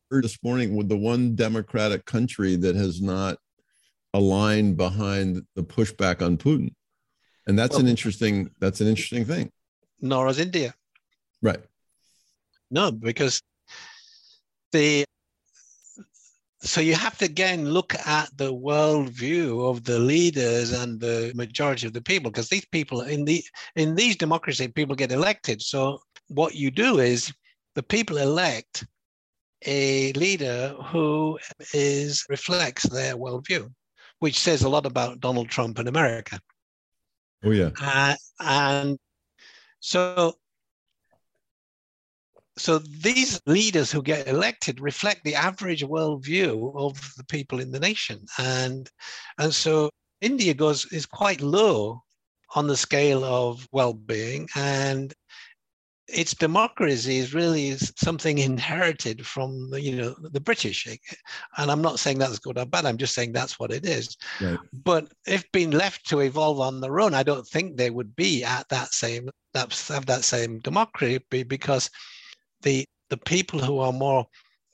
[0.09, 3.37] this morning with the one democratic country that has not
[4.13, 6.73] aligned behind the pushback on Putin.
[7.47, 9.51] And that's well, an interesting that's an interesting thing.
[10.01, 10.73] Nor is India.
[11.41, 11.61] Right.
[12.71, 13.41] No, because
[14.71, 15.05] the
[16.63, 21.87] so you have to again look at the worldview of the leaders and the majority
[21.87, 23.43] of the people because these people in the
[23.75, 25.61] in these democracies people get elected.
[25.61, 27.33] So what you do is
[27.75, 28.85] the people elect
[29.65, 31.37] a leader who
[31.73, 33.71] is reflects their worldview
[34.19, 36.39] which says a lot about donald trump in america.
[37.43, 37.71] Oh yeah.
[37.81, 38.99] Uh, and
[39.79, 40.35] so
[42.61, 47.79] so these leaders who get elected reflect the average worldview of the people in the
[47.79, 48.89] nation, and
[49.39, 49.89] and so
[50.21, 52.03] India goes is quite low
[52.53, 55.13] on the scale of well-being, and
[56.07, 60.87] its democracy is really something inherited from the, you know the British,
[61.57, 62.85] and I'm not saying that's good or bad.
[62.85, 64.15] I'm just saying that's what it is.
[64.39, 64.59] Right.
[64.71, 68.43] But if being left to evolve on their own, I don't think they would be
[68.43, 71.89] at that same that have that same democracy because
[72.61, 74.25] the the people who are more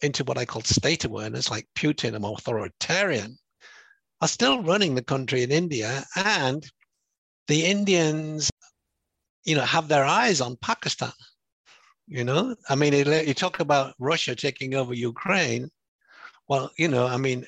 [0.01, 3.37] into what I call state awareness, like Putin, and authoritarian,
[4.21, 6.65] are still running the country in India, and
[7.47, 8.49] the Indians,
[9.45, 11.11] you know, have their eyes on Pakistan.
[12.07, 15.69] You know, I mean, you talk about Russia taking over Ukraine.
[16.47, 17.45] Well, you know, I mean,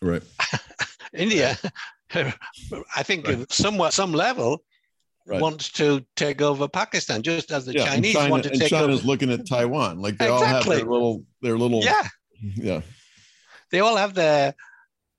[0.00, 0.22] right.
[1.12, 1.58] India,
[2.14, 3.52] I think, right.
[3.52, 4.62] somewhat some level,
[5.26, 5.40] right.
[5.40, 9.00] wants to take over Pakistan, just as the yeah, Chinese China, want to take China's
[9.00, 9.06] over.
[9.06, 10.00] looking at Taiwan.
[10.00, 10.46] Like they exactly.
[10.46, 11.82] all have their little, their little.
[11.82, 12.08] Yeah.
[12.40, 12.80] Yeah.
[13.70, 14.54] They all have their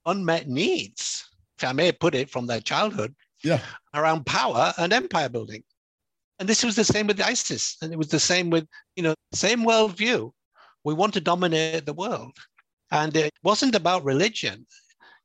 [0.05, 3.15] unmet needs, if I may put it, from their childhood.
[3.43, 3.59] Yeah.
[3.93, 5.63] Around power and empire building.
[6.39, 7.77] And this was the same with ISIS.
[7.81, 10.31] And it was the same with, you know, same worldview.
[10.83, 12.37] We want to dominate the world.
[12.91, 14.65] And it wasn't about religion.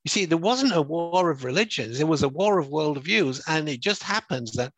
[0.09, 3.43] You see, there wasn't a war of religions, it was a war of worldviews.
[3.47, 4.73] And it just happens that,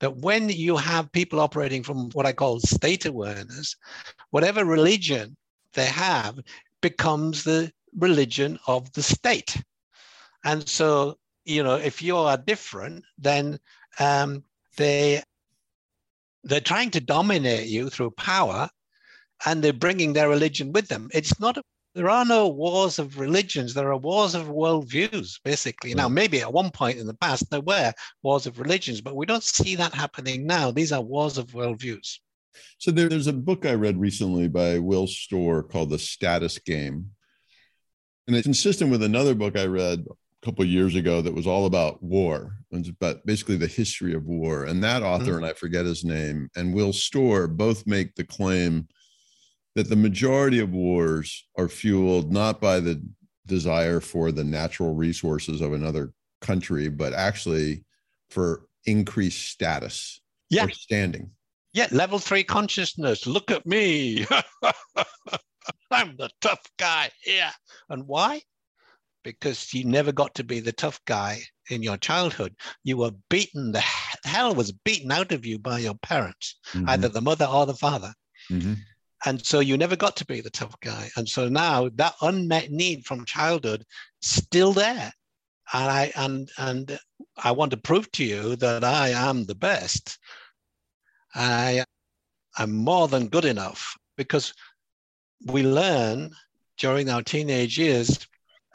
[0.00, 3.76] that when you have people operating from what I call state awareness,
[4.30, 5.36] whatever religion
[5.74, 6.40] they have
[6.80, 9.56] becomes the religion of the state.
[10.42, 13.60] And so, you know, if you are different, then
[14.00, 14.42] um,
[14.78, 15.22] they
[16.42, 18.68] they're trying to dominate you through power
[19.46, 21.08] and they're bringing their religion with them.
[21.14, 21.56] It's not
[21.94, 23.74] there are no wars of religions.
[23.74, 25.94] There are wars of worldviews, basically.
[25.94, 29.26] Now, maybe at one point in the past there were wars of religions, but we
[29.26, 30.70] don't see that happening now.
[30.70, 32.18] These are wars of worldviews.
[32.78, 37.10] So there, there's a book I read recently by Will Storr called The Status Game.
[38.26, 41.66] And it's consistent with another book I read a couple years ago that was all
[41.66, 42.56] about war.
[42.72, 44.64] About basically the history of war.
[44.64, 45.36] And that author, mm-hmm.
[45.36, 48.88] and I forget his name, and Will Storr both make the claim
[49.74, 53.02] that the majority of wars are fueled not by the
[53.46, 57.84] desire for the natural resources of another country, but actually
[58.30, 60.64] for increased status yeah.
[60.64, 61.30] or standing.
[61.72, 63.26] Yeah, level three consciousness.
[63.26, 64.26] Look at me.
[65.90, 67.50] I'm the tough guy here.
[67.88, 68.42] And why?
[69.24, 72.54] Because you never got to be the tough guy in your childhood.
[72.84, 73.82] You were beaten, the
[74.24, 76.88] hell was beaten out of you by your parents, mm-hmm.
[76.88, 78.12] either the mother or the father.
[78.50, 78.74] Mm-hmm.
[79.24, 81.10] And so you never got to be the tough guy.
[81.16, 83.84] And so now that unmet need from childhood
[84.20, 85.12] still there.
[85.72, 86.98] And I and and
[87.36, 90.18] I want to prove to you that I am the best.
[91.34, 91.84] I
[92.58, 94.52] am more than good enough because
[95.46, 96.30] we learn
[96.78, 98.26] during our teenage years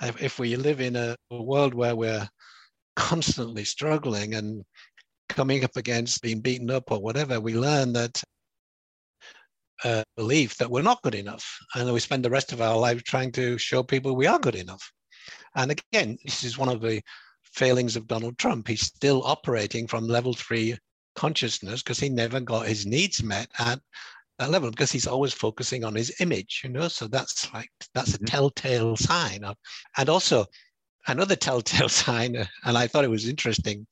[0.02, 2.28] if we live in a world where we're
[2.96, 4.64] constantly struggling and
[5.30, 8.22] coming up against being beaten up or whatever, we learn that
[9.84, 11.58] uh, belief that we're not good enough.
[11.76, 14.56] And we spend the rest of our life trying to show people we are good
[14.56, 14.92] enough.
[15.56, 17.02] And again, this is one of the
[17.44, 18.68] failings of Donald Trump.
[18.68, 20.78] He's still operating from level three
[21.16, 23.80] consciousness because he never got his needs met at
[24.38, 26.88] that level because he's always focusing on his image, you know.
[26.88, 28.26] So that's like that's a mm-hmm.
[28.26, 29.58] telltale sign of,
[29.98, 30.46] and also
[31.08, 33.88] another telltale sign, and I thought it was interesting.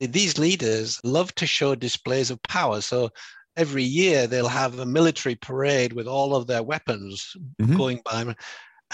[0.00, 2.80] These leaders love to show displays of power.
[2.80, 3.10] So
[3.58, 7.76] every year they'll have a military parade with all of their weapons mm-hmm.
[7.76, 8.34] going by.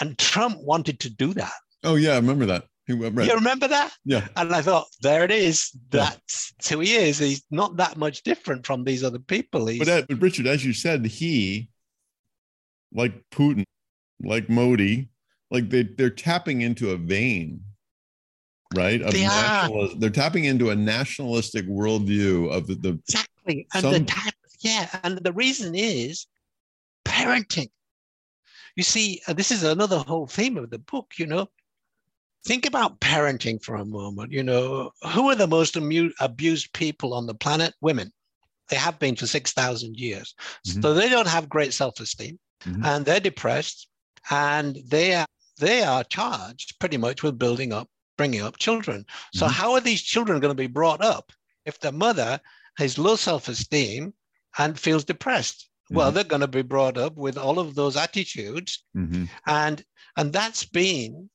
[0.00, 1.53] And Trump wanted to do that.
[1.85, 2.64] Oh, yeah, I remember that.
[2.88, 3.29] Right.
[3.29, 3.94] You remember that?
[4.05, 4.29] Yeah.
[4.37, 5.70] And I thought, there it is.
[5.90, 6.74] That's yeah.
[6.74, 7.18] who he is.
[7.18, 9.66] He's not that much different from these other people.
[9.79, 11.70] But, uh, but Richard, as you said, he,
[12.92, 13.64] like Putin,
[14.22, 15.09] like Modi,
[15.50, 17.62] like they, they're tapping into a vein,
[18.77, 19.00] right?
[19.00, 19.70] Of they are.
[19.96, 22.74] They're tapping into a nationalistic worldview of the.
[22.74, 23.66] the exactly.
[23.72, 24.00] And some, the
[24.64, 24.88] yeah.
[25.03, 26.27] And the reason is
[27.05, 27.70] parenting.
[28.77, 31.48] You see, uh, this is another whole theme of the book, you know
[32.44, 34.33] think about parenting for a moment.
[34.33, 37.74] You know, who are the most amu- abused people on the planet?
[37.81, 38.12] Women.
[38.68, 40.35] They have been for 6,000 years.
[40.66, 40.81] Mm-hmm.
[40.81, 42.85] So they don't have great self esteem mm-hmm.
[42.85, 43.88] and they're depressed
[44.31, 45.27] and they are,
[45.59, 49.05] they are charged pretty much with building up, bringing up children.
[49.35, 49.55] So, mm-hmm.
[49.55, 51.31] how are these children going to be brought up
[51.66, 52.40] if the mother
[52.79, 54.14] has low self esteem
[54.58, 55.68] and feels depressed?
[55.90, 56.14] Well, mm-hmm.
[56.14, 59.24] they're going to be brought up with all of those attitudes, mm-hmm.
[59.46, 59.84] and
[60.16, 61.28] and that's been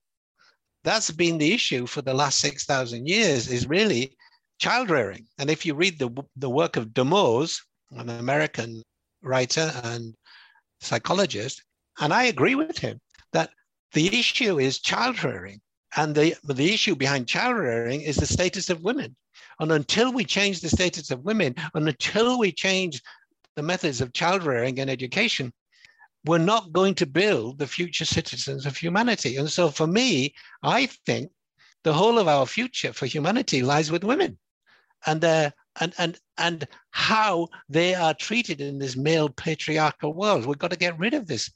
[0.83, 4.15] that's been the issue for the last 6,000 years is really
[4.59, 5.25] child rearing.
[5.37, 7.59] And if you read the, the work of deMause,
[7.91, 8.83] an American
[9.21, 10.15] writer and
[10.79, 11.63] psychologist,
[11.99, 12.99] and I agree with him
[13.33, 13.49] that
[13.93, 15.59] the issue is child rearing.
[15.95, 19.15] And the, the issue behind child rearing is the status of women.
[19.59, 23.01] And until we change the status of women, and until we change
[23.55, 25.51] the methods of child rearing and education,
[26.25, 29.37] we're not going to build the future citizens of humanity.
[29.37, 31.31] And so for me, I think
[31.83, 34.37] the whole of our future for humanity lies with women
[35.05, 40.45] and uh, and and and how they are treated in this male patriarchal world.
[40.45, 41.49] We've got to get rid of this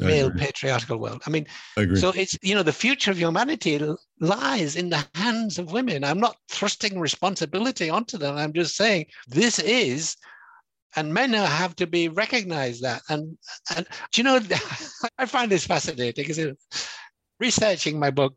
[0.00, 1.22] male patriarchal world.
[1.26, 3.80] I mean, I so it's you know the future of humanity
[4.20, 6.04] lies in the hands of women.
[6.04, 8.36] I'm not thrusting responsibility onto them.
[8.36, 10.16] I'm just saying this is
[10.96, 13.02] and men have to be recognized that.
[13.08, 13.38] And
[13.76, 14.40] and do you know,
[15.18, 16.40] I find this fascinating because
[17.38, 18.34] researching my book,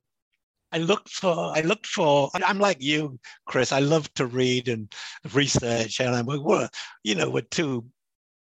[0.72, 2.30] I looked for I looked for.
[2.34, 3.72] I'm like you, Chris.
[3.72, 4.94] I love to read and
[5.34, 6.70] research, and I'm like, well,
[7.04, 7.86] you know, we're two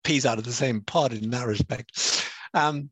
[0.04, 2.28] peas out of the same pod in that respect.
[2.54, 2.90] Um,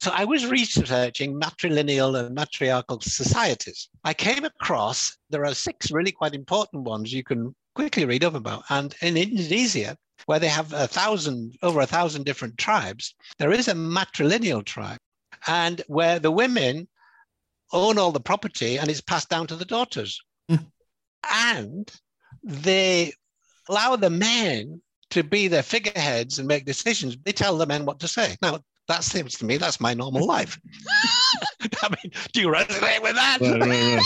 [0.00, 3.88] so I was researching matrilineal and matriarchal societies.
[4.04, 8.34] I came across there are six really quite important ones you can quickly read up
[8.34, 8.64] about.
[8.70, 13.68] And in Indonesia, where they have a thousand, over a thousand different tribes, there is
[13.68, 14.98] a matrilineal tribe,
[15.46, 16.88] and where the women
[17.72, 20.20] own all the property and it's passed down to the daughters.
[20.50, 20.66] Mm.
[21.30, 21.92] And
[22.42, 23.12] they
[23.68, 24.80] allow the men
[25.10, 27.16] to be their figureheads and make decisions.
[27.24, 28.36] They tell the men what to say.
[28.42, 30.58] Now, that seems to me that's my normal life.
[31.82, 33.38] I mean, do you resonate with that?
[33.40, 34.02] Right, right, right.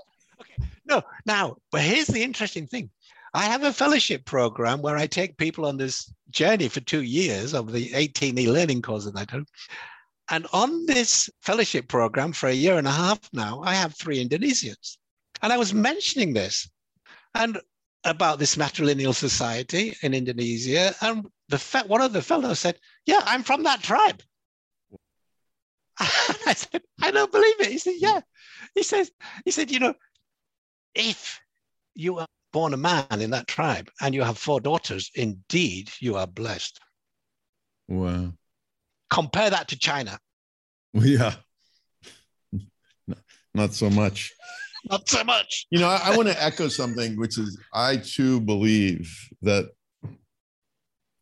[0.40, 0.68] okay.
[0.86, 2.90] No, now, but here's the interesting thing.
[3.34, 7.54] I have a fellowship program where I take people on this journey for two years
[7.54, 9.44] of the 18 e-learning courses I do.
[10.30, 14.22] And on this fellowship program for a year and a half now, I have three
[14.24, 14.96] Indonesians.
[15.42, 16.70] And I was mentioning this
[17.34, 17.58] and
[18.04, 20.94] about this matrilineal society in Indonesia.
[21.00, 24.22] And the fe- one of the fellows said, Yeah, I'm from that tribe.
[26.00, 27.66] And I said, I don't believe it.
[27.70, 28.20] He said, Yeah.
[28.74, 29.10] He says,
[29.44, 29.94] he said, you know,
[30.94, 31.40] if
[31.94, 36.16] you are born a man in that tribe and you have four daughters, indeed you
[36.16, 36.80] are blessed.
[37.86, 38.32] Wow.
[39.10, 40.18] Compare that to China.
[40.94, 41.34] Yeah.
[43.54, 44.32] Not so much.
[44.90, 45.66] Not so much.
[45.70, 49.70] You know, I, I want to echo something, which is I too believe that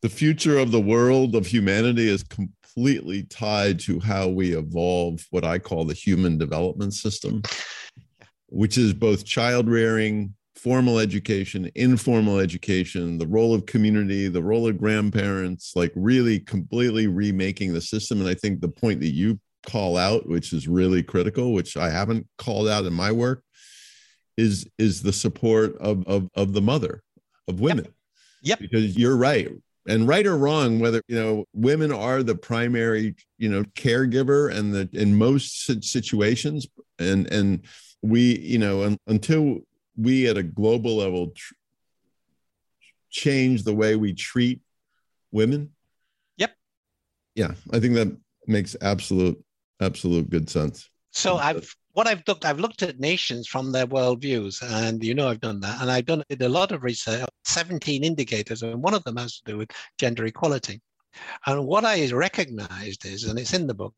[0.01, 5.43] the future of the world of humanity is completely tied to how we evolve what
[5.43, 7.43] I call the human development system,
[8.47, 14.67] which is both child rearing, formal education, informal education, the role of community, the role
[14.67, 18.19] of grandparents, like really completely remaking the system.
[18.19, 21.89] And I think the point that you call out, which is really critical, which I
[21.89, 23.43] haven't called out in my work,
[24.37, 27.03] is is the support of of, of the mother
[27.47, 27.85] of women.
[27.85, 27.93] Yep.
[28.43, 28.59] yep.
[28.59, 29.49] Because you're right.
[29.87, 34.73] And right or wrong, whether you know women are the primary, you know, caregiver and
[34.73, 36.67] the in most situations,
[36.99, 37.65] and and
[38.01, 39.59] we, you know, until
[39.97, 41.53] we at a global level tr-
[43.09, 44.61] change the way we treat
[45.31, 45.71] women.
[46.37, 46.51] Yep.
[47.35, 48.15] Yeah i think that
[48.47, 49.41] makes absolute
[49.79, 50.89] absolute good sense.
[51.11, 55.27] So i've what i've looked i've looked at nations from their worldviews and you know
[55.27, 55.81] i've done that.
[55.81, 59.51] And i've done a lot of research 17 indicators and one of them has to
[59.51, 60.81] do with gender equality.
[61.45, 63.93] And what I recognized is, and it's in the book,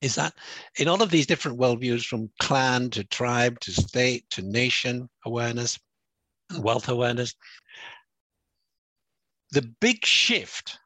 [0.00, 0.34] is that
[0.78, 5.78] in all of these different worldviews, from clan to tribe to state to nation awareness,
[6.58, 7.34] wealth awareness,
[9.50, 10.78] the big shift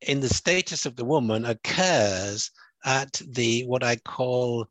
[0.00, 2.50] in the status of the woman occurs
[2.84, 4.66] at the what I call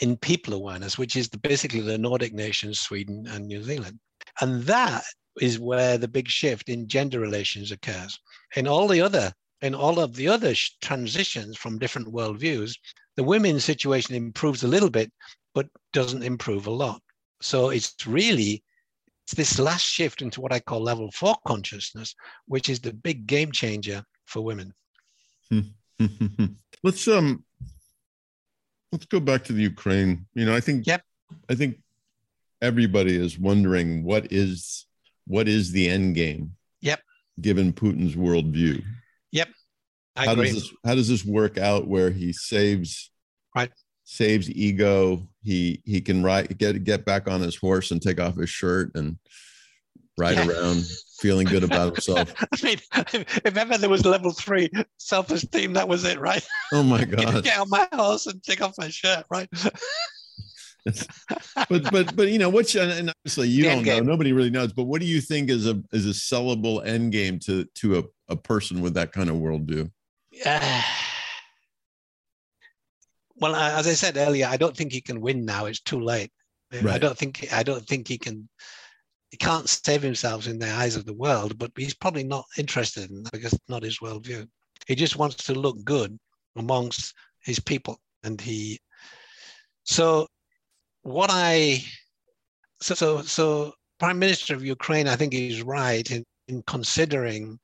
[0.00, 3.98] in people awareness, which is the, basically the Nordic nations, Sweden and New Zealand.
[4.40, 5.04] And that
[5.40, 8.18] is where the big shift in gender relations occurs.
[8.56, 12.74] In all the other, in all of the other transitions from different worldviews,
[13.16, 15.12] the women's situation improves a little bit,
[15.54, 17.00] but doesn't improve a lot.
[17.40, 18.62] So it's really
[19.24, 22.14] it's this last shift into what I call level four consciousness,
[22.46, 24.72] which is the big game changer for women.
[26.82, 27.44] Let's um
[28.92, 30.26] let's go back to the Ukraine.
[30.34, 31.02] You know, I think yep.
[31.48, 31.78] I think
[32.60, 34.86] everybody is wondering what is
[35.26, 36.52] what is the end game.
[36.82, 37.00] Yep.
[37.40, 38.84] Given Putin's worldview.
[39.32, 39.48] Yep.
[40.14, 40.44] I how agree.
[40.46, 43.10] does this how does this work out where he saves
[43.56, 43.72] right
[44.04, 48.36] saves ego he he can ride get get back on his horse and take off
[48.36, 49.16] his shirt and
[50.18, 50.48] ride yeah.
[50.48, 50.84] around
[51.22, 52.34] feeling good about himself.
[52.40, 52.78] I mean,
[53.44, 54.68] if ever there was level three
[54.98, 56.44] self-esteem, that was it, right?
[56.72, 57.44] Oh my god!
[57.44, 59.48] Get on my horse and take off my shirt, right?
[61.68, 64.82] but but but you know what's and obviously you don't know nobody really knows but
[64.82, 68.34] what do you think is a is a sellable end game to to a, a
[68.34, 69.88] person with that kind of worldview
[70.44, 70.82] uh,
[73.36, 76.32] well as i said earlier i don't think he can win now it's too late
[76.72, 76.94] right.
[76.94, 78.48] i don't think i don't think he can
[79.32, 83.10] he can't save himself in the eyes of the world, but he's probably not interested
[83.10, 84.46] in that because it's not his worldview.
[84.86, 86.18] He just wants to look good
[86.56, 87.98] amongst his people.
[88.24, 88.78] And he,
[89.84, 90.26] so
[91.00, 91.82] what I,
[92.82, 97.58] so, so, so Prime Minister of Ukraine, I think he's right in, in considering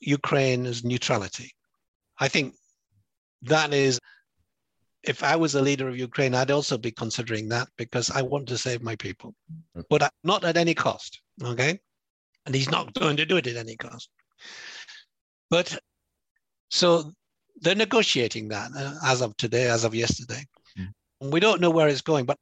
[0.00, 1.50] Ukraine's neutrality.
[2.18, 2.54] I think
[3.42, 4.00] that is
[5.02, 8.48] if I was a leader of Ukraine, I'd also be considering that because I want
[8.48, 9.34] to save my people,
[9.88, 11.20] but not at any cost.
[11.42, 11.78] Okay.
[12.46, 14.10] And he's not going to do it at any cost.
[15.50, 15.78] But
[16.70, 17.12] so
[17.60, 20.44] they're negotiating that uh, as of today, as of yesterday.
[20.78, 21.30] Mm.
[21.30, 22.38] We don't know where it's going, but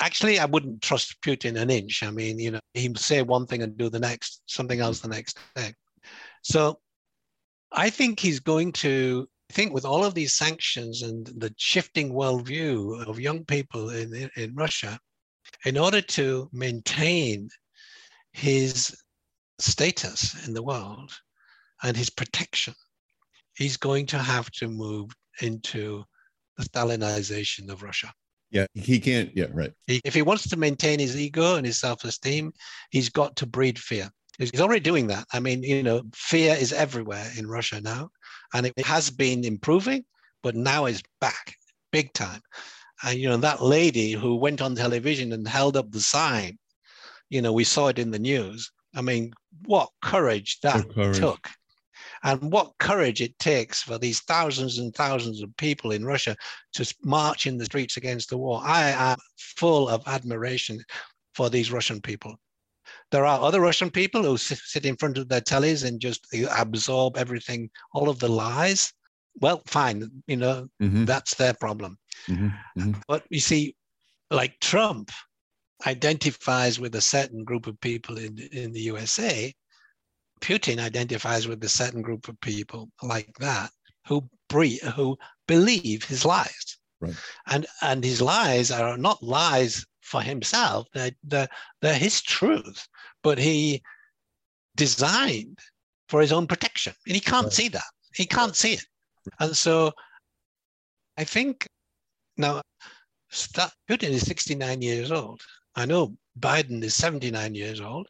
[0.00, 2.02] actually, I wouldn't trust Putin an inch.
[2.02, 5.08] I mean, you know, he'd say one thing and do the next, something else the
[5.08, 5.72] next day.
[6.42, 6.80] So
[7.70, 12.14] I think he's going to I think with all of these sanctions and the shifting
[12.14, 14.98] worldview of young people in, in Russia,
[15.66, 17.50] in order to maintain
[18.32, 18.96] his
[19.58, 21.12] status in the world
[21.82, 22.72] and his protection,
[23.54, 25.10] he's going to have to move
[25.42, 26.02] into
[26.56, 28.10] the Stalinization of Russia.
[28.50, 29.36] Yeah, he can't.
[29.36, 29.74] Yeah, right.
[29.86, 32.54] He, if he wants to maintain his ego and his self esteem,
[32.88, 34.10] he's got to breed fear.
[34.50, 35.26] He's already doing that.
[35.32, 38.10] I mean, you know, fear is everywhere in Russia now,
[38.54, 40.04] and it has been improving,
[40.42, 41.56] but now it's back
[41.92, 42.40] big time.
[43.04, 46.58] And you know, that lady who went on television and held up the sign,
[47.30, 48.70] you know, we saw it in the news.
[48.94, 49.32] I mean,
[49.66, 51.18] what courage that courage.
[51.18, 51.48] took.
[52.24, 56.36] And what courage it takes for these thousands and thousands of people in Russia
[56.74, 58.60] to march in the streets against the war.
[58.62, 60.84] I am full of admiration
[61.34, 62.38] for these Russian people.
[63.12, 67.18] There are other Russian people who sit in front of their tellies and just absorb
[67.18, 68.92] everything, all of the lies.
[69.40, 71.04] Well, fine, you know, mm-hmm.
[71.04, 71.98] that's their problem.
[72.26, 72.48] Mm-hmm.
[72.80, 73.00] Mm-hmm.
[73.06, 73.76] But you see,
[74.30, 75.10] like Trump
[75.86, 79.54] identifies with a certain group of people in, in the USA,
[80.40, 83.70] Putin identifies with a certain group of people like that
[84.06, 86.78] who breathe, who believe his lies.
[87.00, 87.14] Right.
[87.46, 91.48] And and his lies are not lies for himself; they're, they're,
[91.80, 92.86] they're his truth
[93.22, 93.82] but he
[94.76, 95.58] designed
[96.08, 96.92] for his own protection.
[97.06, 97.52] And he can't right.
[97.52, 97.84] see that.
[98.14, 98.84] He can't see it.
[99.38, 99.92] And so
[101.16, 101.66] I think
[102.36, 102.60] now
[103.32, 105.40] Putin is 69 years old.
[105.76, 108.08] I know Biden is 79 years old,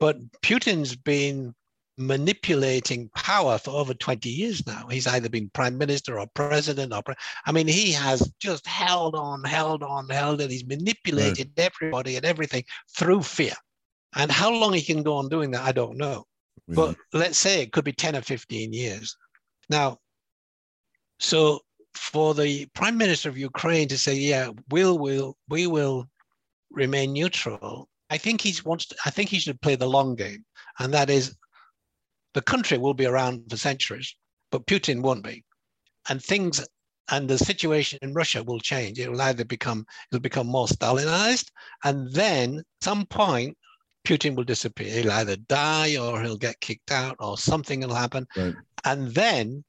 [0.00, 1.54] but Putin's been
[1.96, 4.86] manipulating power for over 20 years now.
[4.90, 7.14] He's either been prime minister or president or pre-
[7.46, 10.50] I mean, he has just held on, held on, held on.
[10.50, 11.70] He's manipulated right.
[11.72, 12.64] everybody and everything
[12.96, 13.54] through fear.
[14.16, 16.24] And how long he can go on doing that, I don't know.
[16.68, 19.16] But let's say it could be 10 or 15 years.
[19.68, 19.98] Now,
[21.18, 21.60] so
[21.94, 26.08] for the prime minister of Ukraine to say, yeah, we'll, we'll, we will
[26.70, 30.44] remain neutral, I think he wants to, I think he should play the long game.
[30.78, 31.36] And that is
[32.34, 34.14] the country will be around for centuries,
[34.50, 35.44] but Putin won't be.
[36.08, 36.64] And things
[37.10, 38.98] and the situation in Russia will change.
[38.98, 41.50] It will either become it'll become more Stalinized,
[41.84, 43.56] and then some point
[44.06, 45.02] Putin will disappear.
[45.02, 48.26] He'll either die or he'll get kicked out or something will happen.
[48.36, 48.54] Right.
[48.84, 49.64] And then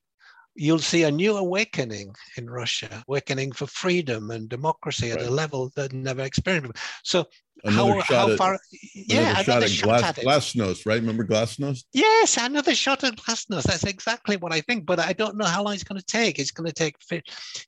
[0.56, 5.28] you'll see a new awakening in Russia, awakening for freedom and democracy at right.
[5.28, 6.78] a level that never experienced.
[7.04, 7.28] So
[7.66, 8.60] another how, shot how at, far?
[8.94, 10.26] Yeah, shot another at shot glass, at it.
[10.26, 11.00] Glasnost, right?
[11.00, 11.84] Remember Glasnost?
[11.94, 13.64] Yes, another shot at Glasnost.
[13.64, 14.86] That's exactly what I think.
[14.86, 16.40] But I don't know how long it's going to take.
[16.40, 16.96] It's going to take.
[17.12, 17.22] You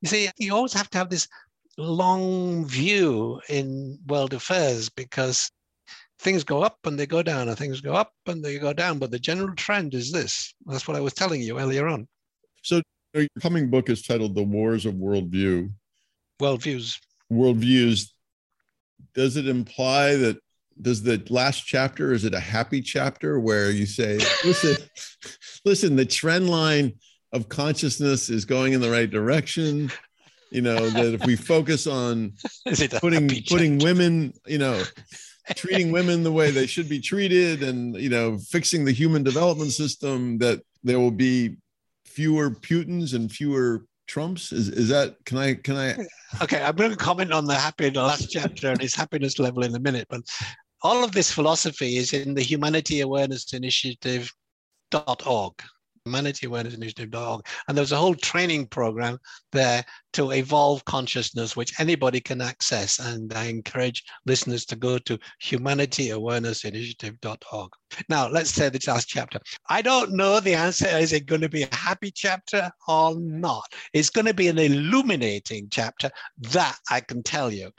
[0.06, 1.28] see, you always have to have this
[1.78, 5.52] long view in world affairs because
[6.20, 9.00] things go up and they go down, and things go up and they go down.
[9.00, 10.54] But the general trend is this.
[10.66, 12.08] That's what I was telling you earlier on.
[12.64, 12.82] So
[13.14, 15.72] your coming book is titled "The Wars of Worldview."
[16.42, 17.00] Worldviews.
[17.32, 18.12] Worldviews.
[19.18, 20.38] Does it imply that?
[20.80, 24.78] Does the last chapter is it a happy chapter where you say, "Listen,
[25.66, 26.94] listen, the trend line
[27.34, 29.92] of consciousness is going in the right direction."
[30.52, 32.34] You know that if we focus on
[33.02, 34.84] putting putting women, you know,
[35.56, 39.72] treating women the way they should be treated, and you know, fixing the human development
[39.72, 41.58] system, that there will be
[42.06, 44.52] fewer Putins and fewer Trumps?
[44.52, 45.98] Is is that can I can I
[46.42, 49.40] Okay, I'm going to comment on the happy in the last chapter and his happiness
[49.40, 50.22] level in a minute, but
[50.84, 55.54] all of this philosophy is in the Humanity Awareness Initiative.org
[56.08, 57.46] humanityawareness.initiative.org.
[57.68, 59.20] And there's a whole training program
[59.52, 59.84] there
[60.14, 62.98] to evolve consciousness, which anybody can access.
[63.00, 67.70] And I encourage listeners to go to humanityawareness.initiative.org.
[68.10, 69.40] Now, let's say the last chapter.
[69.70, 70.88] I don't know the answer.
[70.88, 73.66] Is it going to be a happy chapter or not?
[73.94, 76.10] It's going to be an illuminating chapter.
[76.38, 77.72] That I can tell you.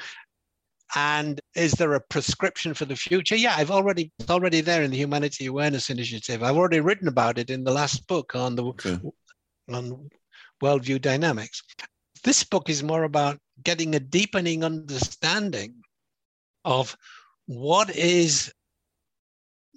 [0.97, 3.37] And is there a prescription for the future?
[3.37, 6.43] Yeah, I've already it's already there in the Humanity Awareness Initiative.
[6.43, 8.99] I've already written about it in the last book on the okay.
[9.71, 10.09] on
[10.63, 11.63] worldview dynamics.
[12.25, 15.75] This book is more about getting a deepening understanding
[16.65, 16.97] of
[17.47, 18.53] what is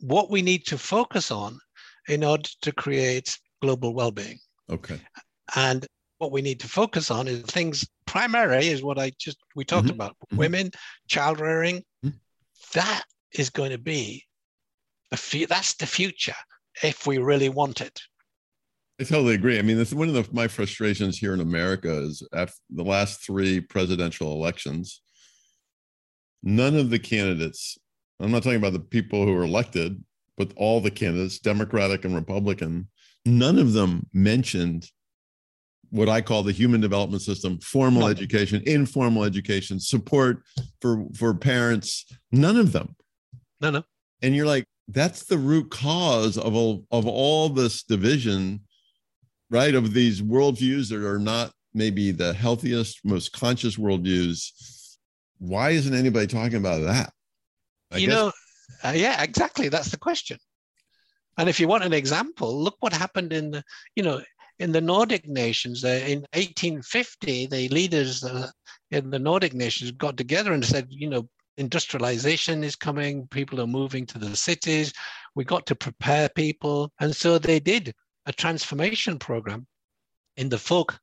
[0.01, 1.59] what we need to focus on
[2.07, 4.39] in order to create global well-being.
[4.69, 4.99] Okay.
[5.55, 5.85] And
[6.17, 9.85] what we need to focus on is things primary is what I just we talked
[9.85, 9.95] mm-hmm.
[9.95, 10.37] about mm-hmm.
[10.37, 10.71] women,
[11.07, 11.77] child rearing.
[12.05, 12.17] Mm-hmm.
[12.73, 13.03] That
[13.33, 14.25] is going to be
[15.09, 16.35] the that's the future
[16.83, 18.01] if we really want it.
[18.99, 19.57] I totally agree.
[19.57, 23.25] I mean, this, one of the, my frustrations here in America is after the last
[23.25, 25.01] three presidential elections,
[26.43, 27.77] none of the candidates,
[28.19, 30.03] I'm not talking about the people who were elected,
[30.37, 32.89] but all the candidates, Democratic and Republican,
[33.25, 34.91] none of them mentioned
[35.91, 38.07] what I call the human development system, formal no.
[38.07, 40.41] education, informal education, support
[40.81, 42.95] for for parents, none of them.
[43.59, 43.83] No, no.
[44.21, 48.61] And you're like, that's the root cause of all of all this division,
[49.49, 49.75] right?
[49.75, 54.97] Of these worldviews that are not maybe the healthiest, most conscious worldviews.
[55.39, 57.11] Why isn't anybody talking about that?
[57.91, 58.31] I you guess- know,
[58.83, 59.69] uh, yeah, exactly.
[59.69, 60.37] That's the question.
[61.37, 63.63] And if you want an example, look what happened in the,
[63.95, 64.21] you know,
[64.59, 68.49] in the Nordic nations, in 1850, the leaders uh,
[68.91, 71.27] in the Nordic nations got together and said, you know,
[71.57, 74.93] industrialization is coming, people are moving to the cities,
[75.35, 76.91] we got to prepare people.
[76.99, 77.93] And so they did
[78.25, 79.67] a transformation program
[80.37, 80.99] in the folk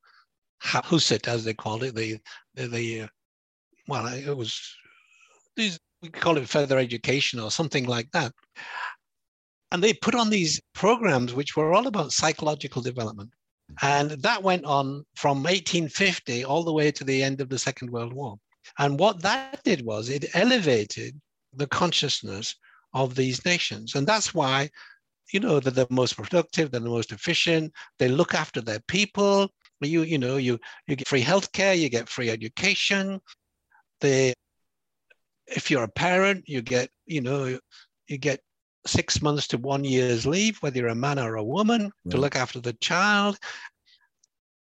[0.63, 2.19] huset, as they called it, the,
[2.55, 3.07] the, the uh,
[3.87, 4.61] well, it was,
[5.57, 8.33] these, we call it further education or something like that.
[9.71, 13.31] And they put on these programs which were all about psychological development.
[13.83, 17.91] And that went on from 1850 all the way to the end of the Second
[17.91, 18.39] World War.
[18.79, 21.21] And what that did was it elevated
[21.55, 22.55] the consciousness
[22.95, 23.95] of these nations.
[23.95, 24.71] And that's why,
[25.33, 29.49] you know, they're the most productive, they're the most efficient, they look after their people.
[29.81, 33.21] You, you know, you, you get free healthcare, you get free education.
[34.01, 34.35] They,
[35.47, 37.59] if you're a parent, you get, you know,
[38.09, 38.41] you get
[38.87, 42.11] six months to one year's leave, whether you're a man or a woman, right.
[42.11, 43.39] to look after the child.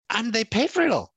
[0.09, 1.13] And they pay for it all.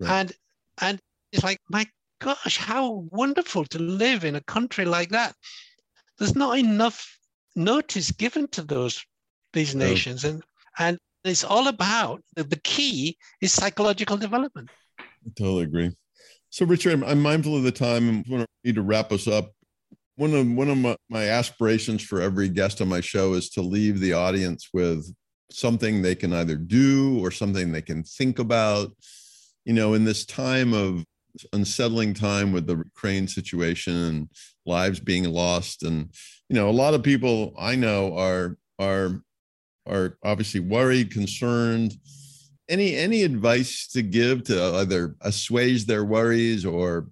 [0.00, 0.10] Right.
[0.10, 0.32] And
[0.80, 1.00] and
[1.32, 1.86] it's like, my
[2.20, 5.34] gosh, how wonderful to live in a country like that.
[6.18, 7.18] There's not enough
[7.56, 9.04] notice given to those
[9.52, 10.24] these nations.
[10.24, 10.42] And
[10.78, 14.70] and it's all about the key is psychological development.
[15.00, 15.92] I totally agree.
[16.50, 18.24] So, Richard, I'm mindful of the time.
[18.32, 19.52] I need to wrap us up
[20.18, 23.62] one of one of my, my aspirations for every guest on my show is to
[23.62, 25.12] leave the audience with
[25.50, 28.92] something they can either do or something they can think about.
[29.64, 31.04] You know in this time of
[31.52, 34.28] unsettling time with the ukraine situation and
[34.66, 36.10] lives being lost and
[36.48, 39.22] you know a lot of people i know are are
[39.88, 41.96] are obviously worried concerned.
[42.68, 47.08] Any any advice to give to either assuage their worries or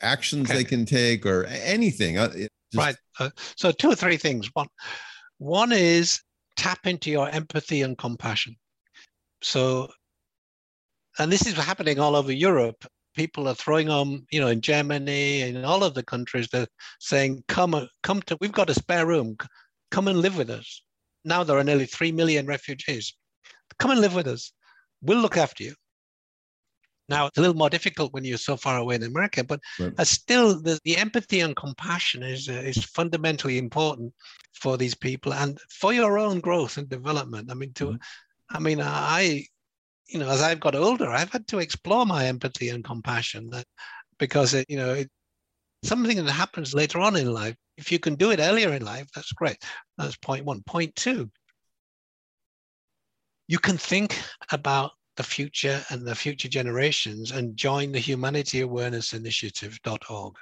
[0.00, 0.58] actions okay.
[0.58, 2.50] they can take or anything uh, just...
[2.74, 4.68] right uh, so two or three things one
[5.38, 6.20] one is
[6.56, 8.56] tap into your empathy and compassion
[9.44, 9.90] So,
[11.18, 12.86] and this is happening all over Europe.
[13.14, 16.66] People are throwing on, you know, in Germany and all of the countries, they're
[16.98, 19.36] saying, come, come to, we've got a spare room,
[19.90, 20.82] come and live with us.
[21.24, 23.14] Now there are nearly 3 million refugees.
[23.78, 24.50] Come and live with us.
[25.02, 25.74] We'll look after you.
[27.08, 30.06] Now, it's a little more difficult when you're so far away in America, but right.
[30.06, 34.12] still, the, the, empathy and compassion is, uh, is fundamentally important
[34.54, 37.50] for these people and for your own growth and development.
[37.50, 38.56] I mean, to, mm-hmm.
[38.56, 39.44] I mean, I,
[40.06, 43.66] you know, as I've got older, I've had to explore my empathy and compassion that,
[44.18, 45.10] because it, you know, it,
[45.82, 47.56] something that happens later on in life.
[47.76, 49.58] If you can do it earlier in life, that's great.
[49.98, 50.62] That's point one.
[50.62, 51.30] Point two,
[53.48, 54.18] you can think
[54.50, 60.34] about the future and the future generations and join the Humanity Awareness Initiative.org.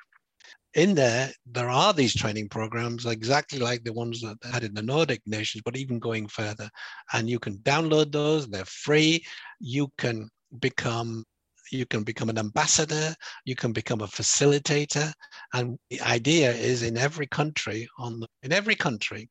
[0.74, 4.82] In there, there are these training programs exactly like the ones that had in the
[4.82, 6.70] Nordic nations, but even going further.
[7.12, 9.24] And you can download those, they're free.
[9.60, 10.28] You can
[10.60, 11.24] become
[11.70, 13.14] you can become an ambassador,
[13.46, 15.10] you can become a facilitator.
[15.54, 19.30] And the idea is in every country, on the, in every country,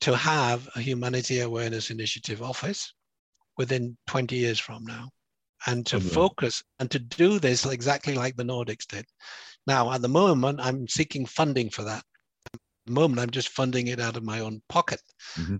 [0.00, 2.92] to have a Humanity Awareness Initiative office
[3.56, 5.08] within 20 years from now
[5.66, 9.06] and to focus and to do this exactly like the Nordics did.
[9.66, 12.04] Now, at the moment, I'm seeking funding for that.
[12.54, 15.00] At the moment, I'm just funding it out of my own pocket.
[15.34, 15.56] Mm-hmm.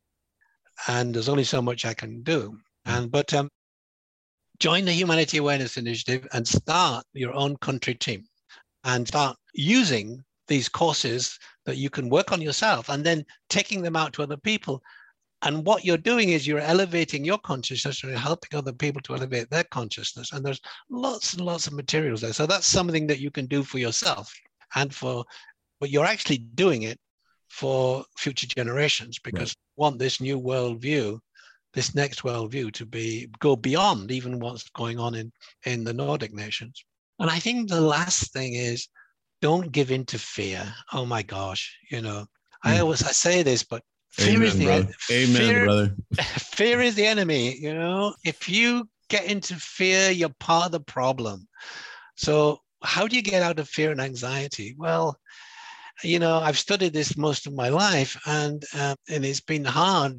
[0.88, 2.51] And there's only so much I can do.
[2.86, 2.90] Mm-hmm.
[2.92, 3.49] And but um,
[4.61, 8.24] join the Humanity Awareness Initiative and start your own country team
[8.84, 13.97] and start using these courses that you can work on yourself and then taking them
[13.97, 14.80] out to other people
[15.43, 19.14] and what you're doing is you're elevating your consciousness and you're helping other people to
[19.14, 20.32] elevate their consciousness.
[20.32, 20.61] And there's
[20.91, 22.32] lots and lots of materials there.
[22.32, 24.32] So that's something that you can do for yourself
[24.74, 25.24] and for,
[25.78, 26.99] but you're actually doing it
[27.49, 29.57] for future generations because right.
[29.76, 31.20] want this new world view,
[31.74, 35.30] this next world view to be go beyond even what's going on in,
[35.66, 36.82] in the Nordic nations.
[37.18, 38.89] And I think the last thing is
[39.43, 40.74] don't give in to fear.
[40.95, 42.26] Oh my gosh, you know, mm.
[42.64, 42.82] I hmm.
[42.82, 43.82] always I say this, but
[44.16, 44.88] Fear Amen, is the brother.
[45.10, 45.96] Amen, fear, brother.
[46.16, 47.56] Fear is the enemy.
[47.58, 51.46] You know, if you get into fear, you're part of the problem.
[52.16, 54.74] So, how do you get out of fear and anxiety?
[54.78, 55.18] Well,
[56.02, 60.18] you know, I've studied this most of my life, and uh, and it's been hard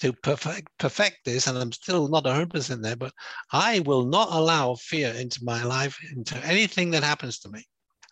[0.00, 2.96] to perfect perfect this, and I'm still not 100% there.
[2.96, 3.12] But
[3.52, 7.64] I will not allow fear into my life, into anything that happens to me.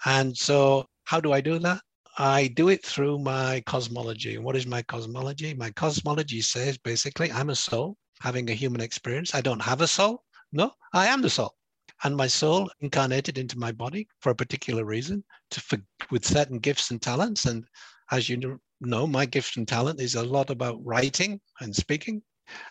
[0.05, 1.81] And so, how do I do that?
[2.17, 4.39] I do it through my cosmology.
[4.39, 5.53] What is my cosmology?
[5.55, 9.35] My cosmology says basically I'm a soul having a human experience.
[9.35, 10.23] I don't have a soul.
[10.53, 11.57] No, I am the soul.
[12.05, 15.79] And my soul incarnated into my body for a particular reason, to for,
[16.11, 17.47] with certain gifts and talents.
[17.47, 17.65] And
[18.11, 22.23] as you know, my gift and talent is a lot about writing and speaking.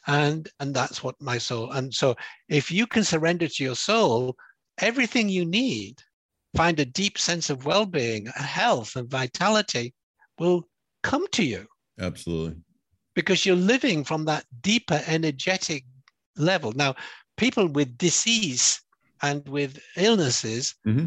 [0.07, 1.71] And, and that's what my soul.
[1.71, 2.15] And so
[2.47, 4.35] if you can surrender to your soul,
[4.79, 6.01] everything you need
[6.55, 9.93] find a deep sense of well-being, health, and vitality
[10.39, 10.67] will
[11.01, 11.67] come to you.
[11.99, 12.57] Absolutely.
[13.15, 15.83] Because you're living from that deeper energetic
[16.35, 16.71] level.
[16.73, 16.95] Now,
[17.37, 18.81] people with disease
[19.21, 21.05] and with illnesses mm-hmm.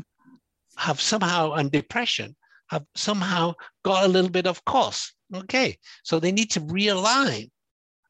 [0.76, 2.34] have somehow, and depression,
[2.68, 5.12] have somehow got a little bit of course.
[5.34, 5.76] Okay.
[6.02, 7.50] So they need to realign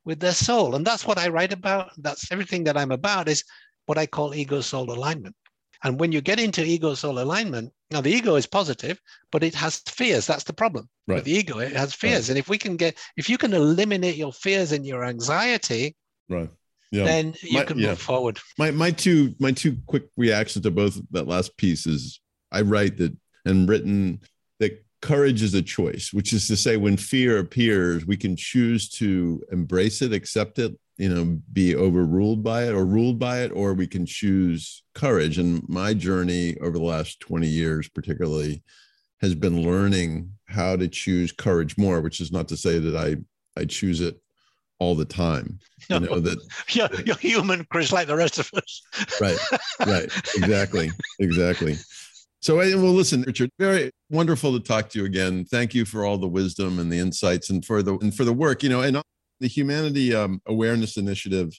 [0.05, 0.75] with their soul.
[0.75, 1.91] And that's what I write about.
[1.99, 3.43] That's everything that I'm about is
[3.87, 5.35] what I call ego soul alignment.
[5.87, 9.55] And when you get into ego soul alignment, now the ego is positive, but it
[9.55, 10.27] has fears.
[10.27, 10.89] That's the problem.
[11.07, 11.17] Right.
[11.17, 12.25] With the ego, it has fears.
[12.25, 12.31] Right.
[12.31, 15.95] And if we can get, if you can eliminate your fears and your anxiety,
[16.29, 16.51] right.
[16.91, 17.05] Yeah.
[17.05, 17.91] then you my, can yeah.
[17.91, 18.41] move forward.
[18.59, 22.21] My my two my two quick reactions to both that last piece is
[22.51, 24.23] I write that and written
[24.59, 28.89] that courage is a choice, which is to say when fear appears, we can choose
[28.99, 33.53] to embrace it, accept it, you know be overruled by it or ruled by it
[33.53, 35.39] or we can choose courage.
[35.39, 38.63] And my journey over the last 20 years particularly
[39.21, 43.17] has been learning how to choose courage more which is not to say that i
[43.61, 44.21] i choose it
[44.79, 46.39] all the time you know that
[46.71, 48.83] yeah you're human chris like the rest of us.
[49.21, 49.39] Right
[49.87, 50.05] right.
[50.37, 51.77] Exactly exactly.
[52.41, 55.45] So well listen richard very wonderful to talk to you again.
[55.45, 58.33] Thank you for all the wisdom and the insights and for the and for the
[58.33, 59.03] work you know and
[59.41, 61.53] the Humanity um, Awareness Initiative,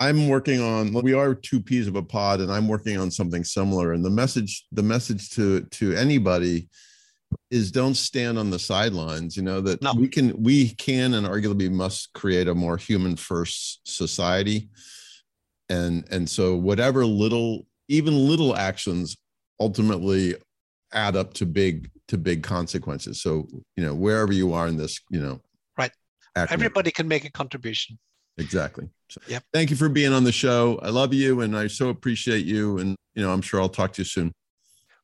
[0.00, 0.92] I'm working on.
[0.92, 3.92] We are two peas of a pod, and I'm working on something similar.
[3.92, 6.68] And the message, the message to to anybody
[7.50, 9.92] is don't stand on the sidelines you know that no.
[9.94, 14.68] we can we can and arguably must create a more human first society
[15.68, 19.16] and and so whatever little even little actions
[19.60, 20.34] ultimately
[20.92, 23.46] add up to big to big consequences so
[23.76, 25.40] you know wherever you are in this you know
[26.36, 27.98] Everybody can make a contribution.
[28.38, 28.88] Exactly.
[29.10, 29.44] So, Yep.
[29.52, 30.78] Thank you for being on the show.
[30.82, 32.78] I love you and I so appreciate you.
[32.78, 34.32] And, you know, I'm sure I'll talk to you soon.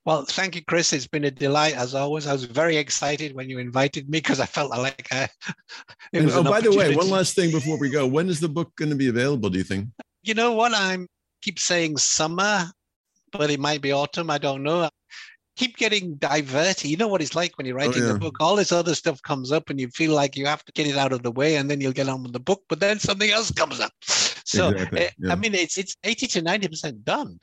[0.07, 0.95] Well, thank you, Chris.
[0.95, 2.27] It's been a delight as always.
[2.27, 5.25] I was very excited when you invited me because I felt like I.
[6.13, 8.07] it And, oh, an by the way, one last thing before we go.
[8.07, 9.89] When is the book going to be available, do you think?
[10.23, 10.73] You know what?
[10.75, 11.07] I'm
[11.43, 12.65] keep saying summer,
[13.33, 14.31] but it might be autumn.
[14.31, 14.89] I don't know.
[15.59, 16.85] Keep getting diverted.
[16.89, 18.13] You know what it's like when you're writing Oh, yeah.
[18.13, 18.37] the book.
[18.41, 20.97] All this other stuff comes up, and you feel like you have to get it
[20.97, 22.63] out of the way, and then you'll get on with the book.
[22.69, 23.93] But then something else comes up.
[24.49, 25.33] So Exactly, eh, yeah.
[25.33, 27.39] I mean, it's it's eighty to ninety percent done.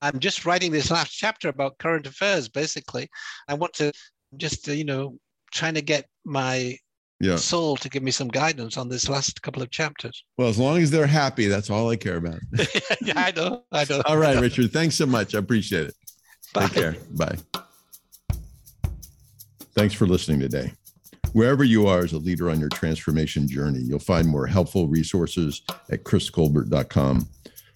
[0.00, 2.48] I'm just writing this last chapter about current affairs.
[2.48, 3.10] Basically,
[3.46, 3.92] I want to
[4.38, 5.18] just uh, you know
[5.52, 6.78] trying to get my
[7.20, 7.36] Yeah.
[7.36, 10.24] soul to give me some guidance on this last couple of chapters.
[10.38, 12.40] Well, as long as they're happy, that's all I care about.
[13.02, 13.64] yeah, I know.
[13.72, 14.00] I know.
[14.06, 14.72] all right, Richard.
[14.72, 15.34] Thanks so much.
[15.34, 15.94] I appreciate it.
[16.56, 16.66] Bye.
[16.68, 16.96] Take care.
[17.10, 17.36] Bye.
[19.74, 20.72] Thanks for listening today.
[21.32, 25.60] Wherever you are as a leader on your transformation journey, you'll find more helpful resources
[25.90, 27.28] at chriscolbert.com.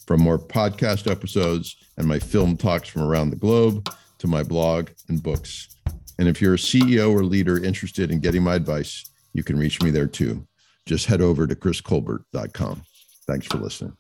[0.06, 4.88] From more podcast episodes and my film talks from around the globe to my blog
[5.08, 5.76] and books.
[6.18, 9.04] And if you're a CEO or leader interested in getting my advice,
[9.34, 10.46] you can reach me there too.
[10.86, 12.82] Just head over to chriscolbert.com.
[13.26, 13.96] Thanks for listening.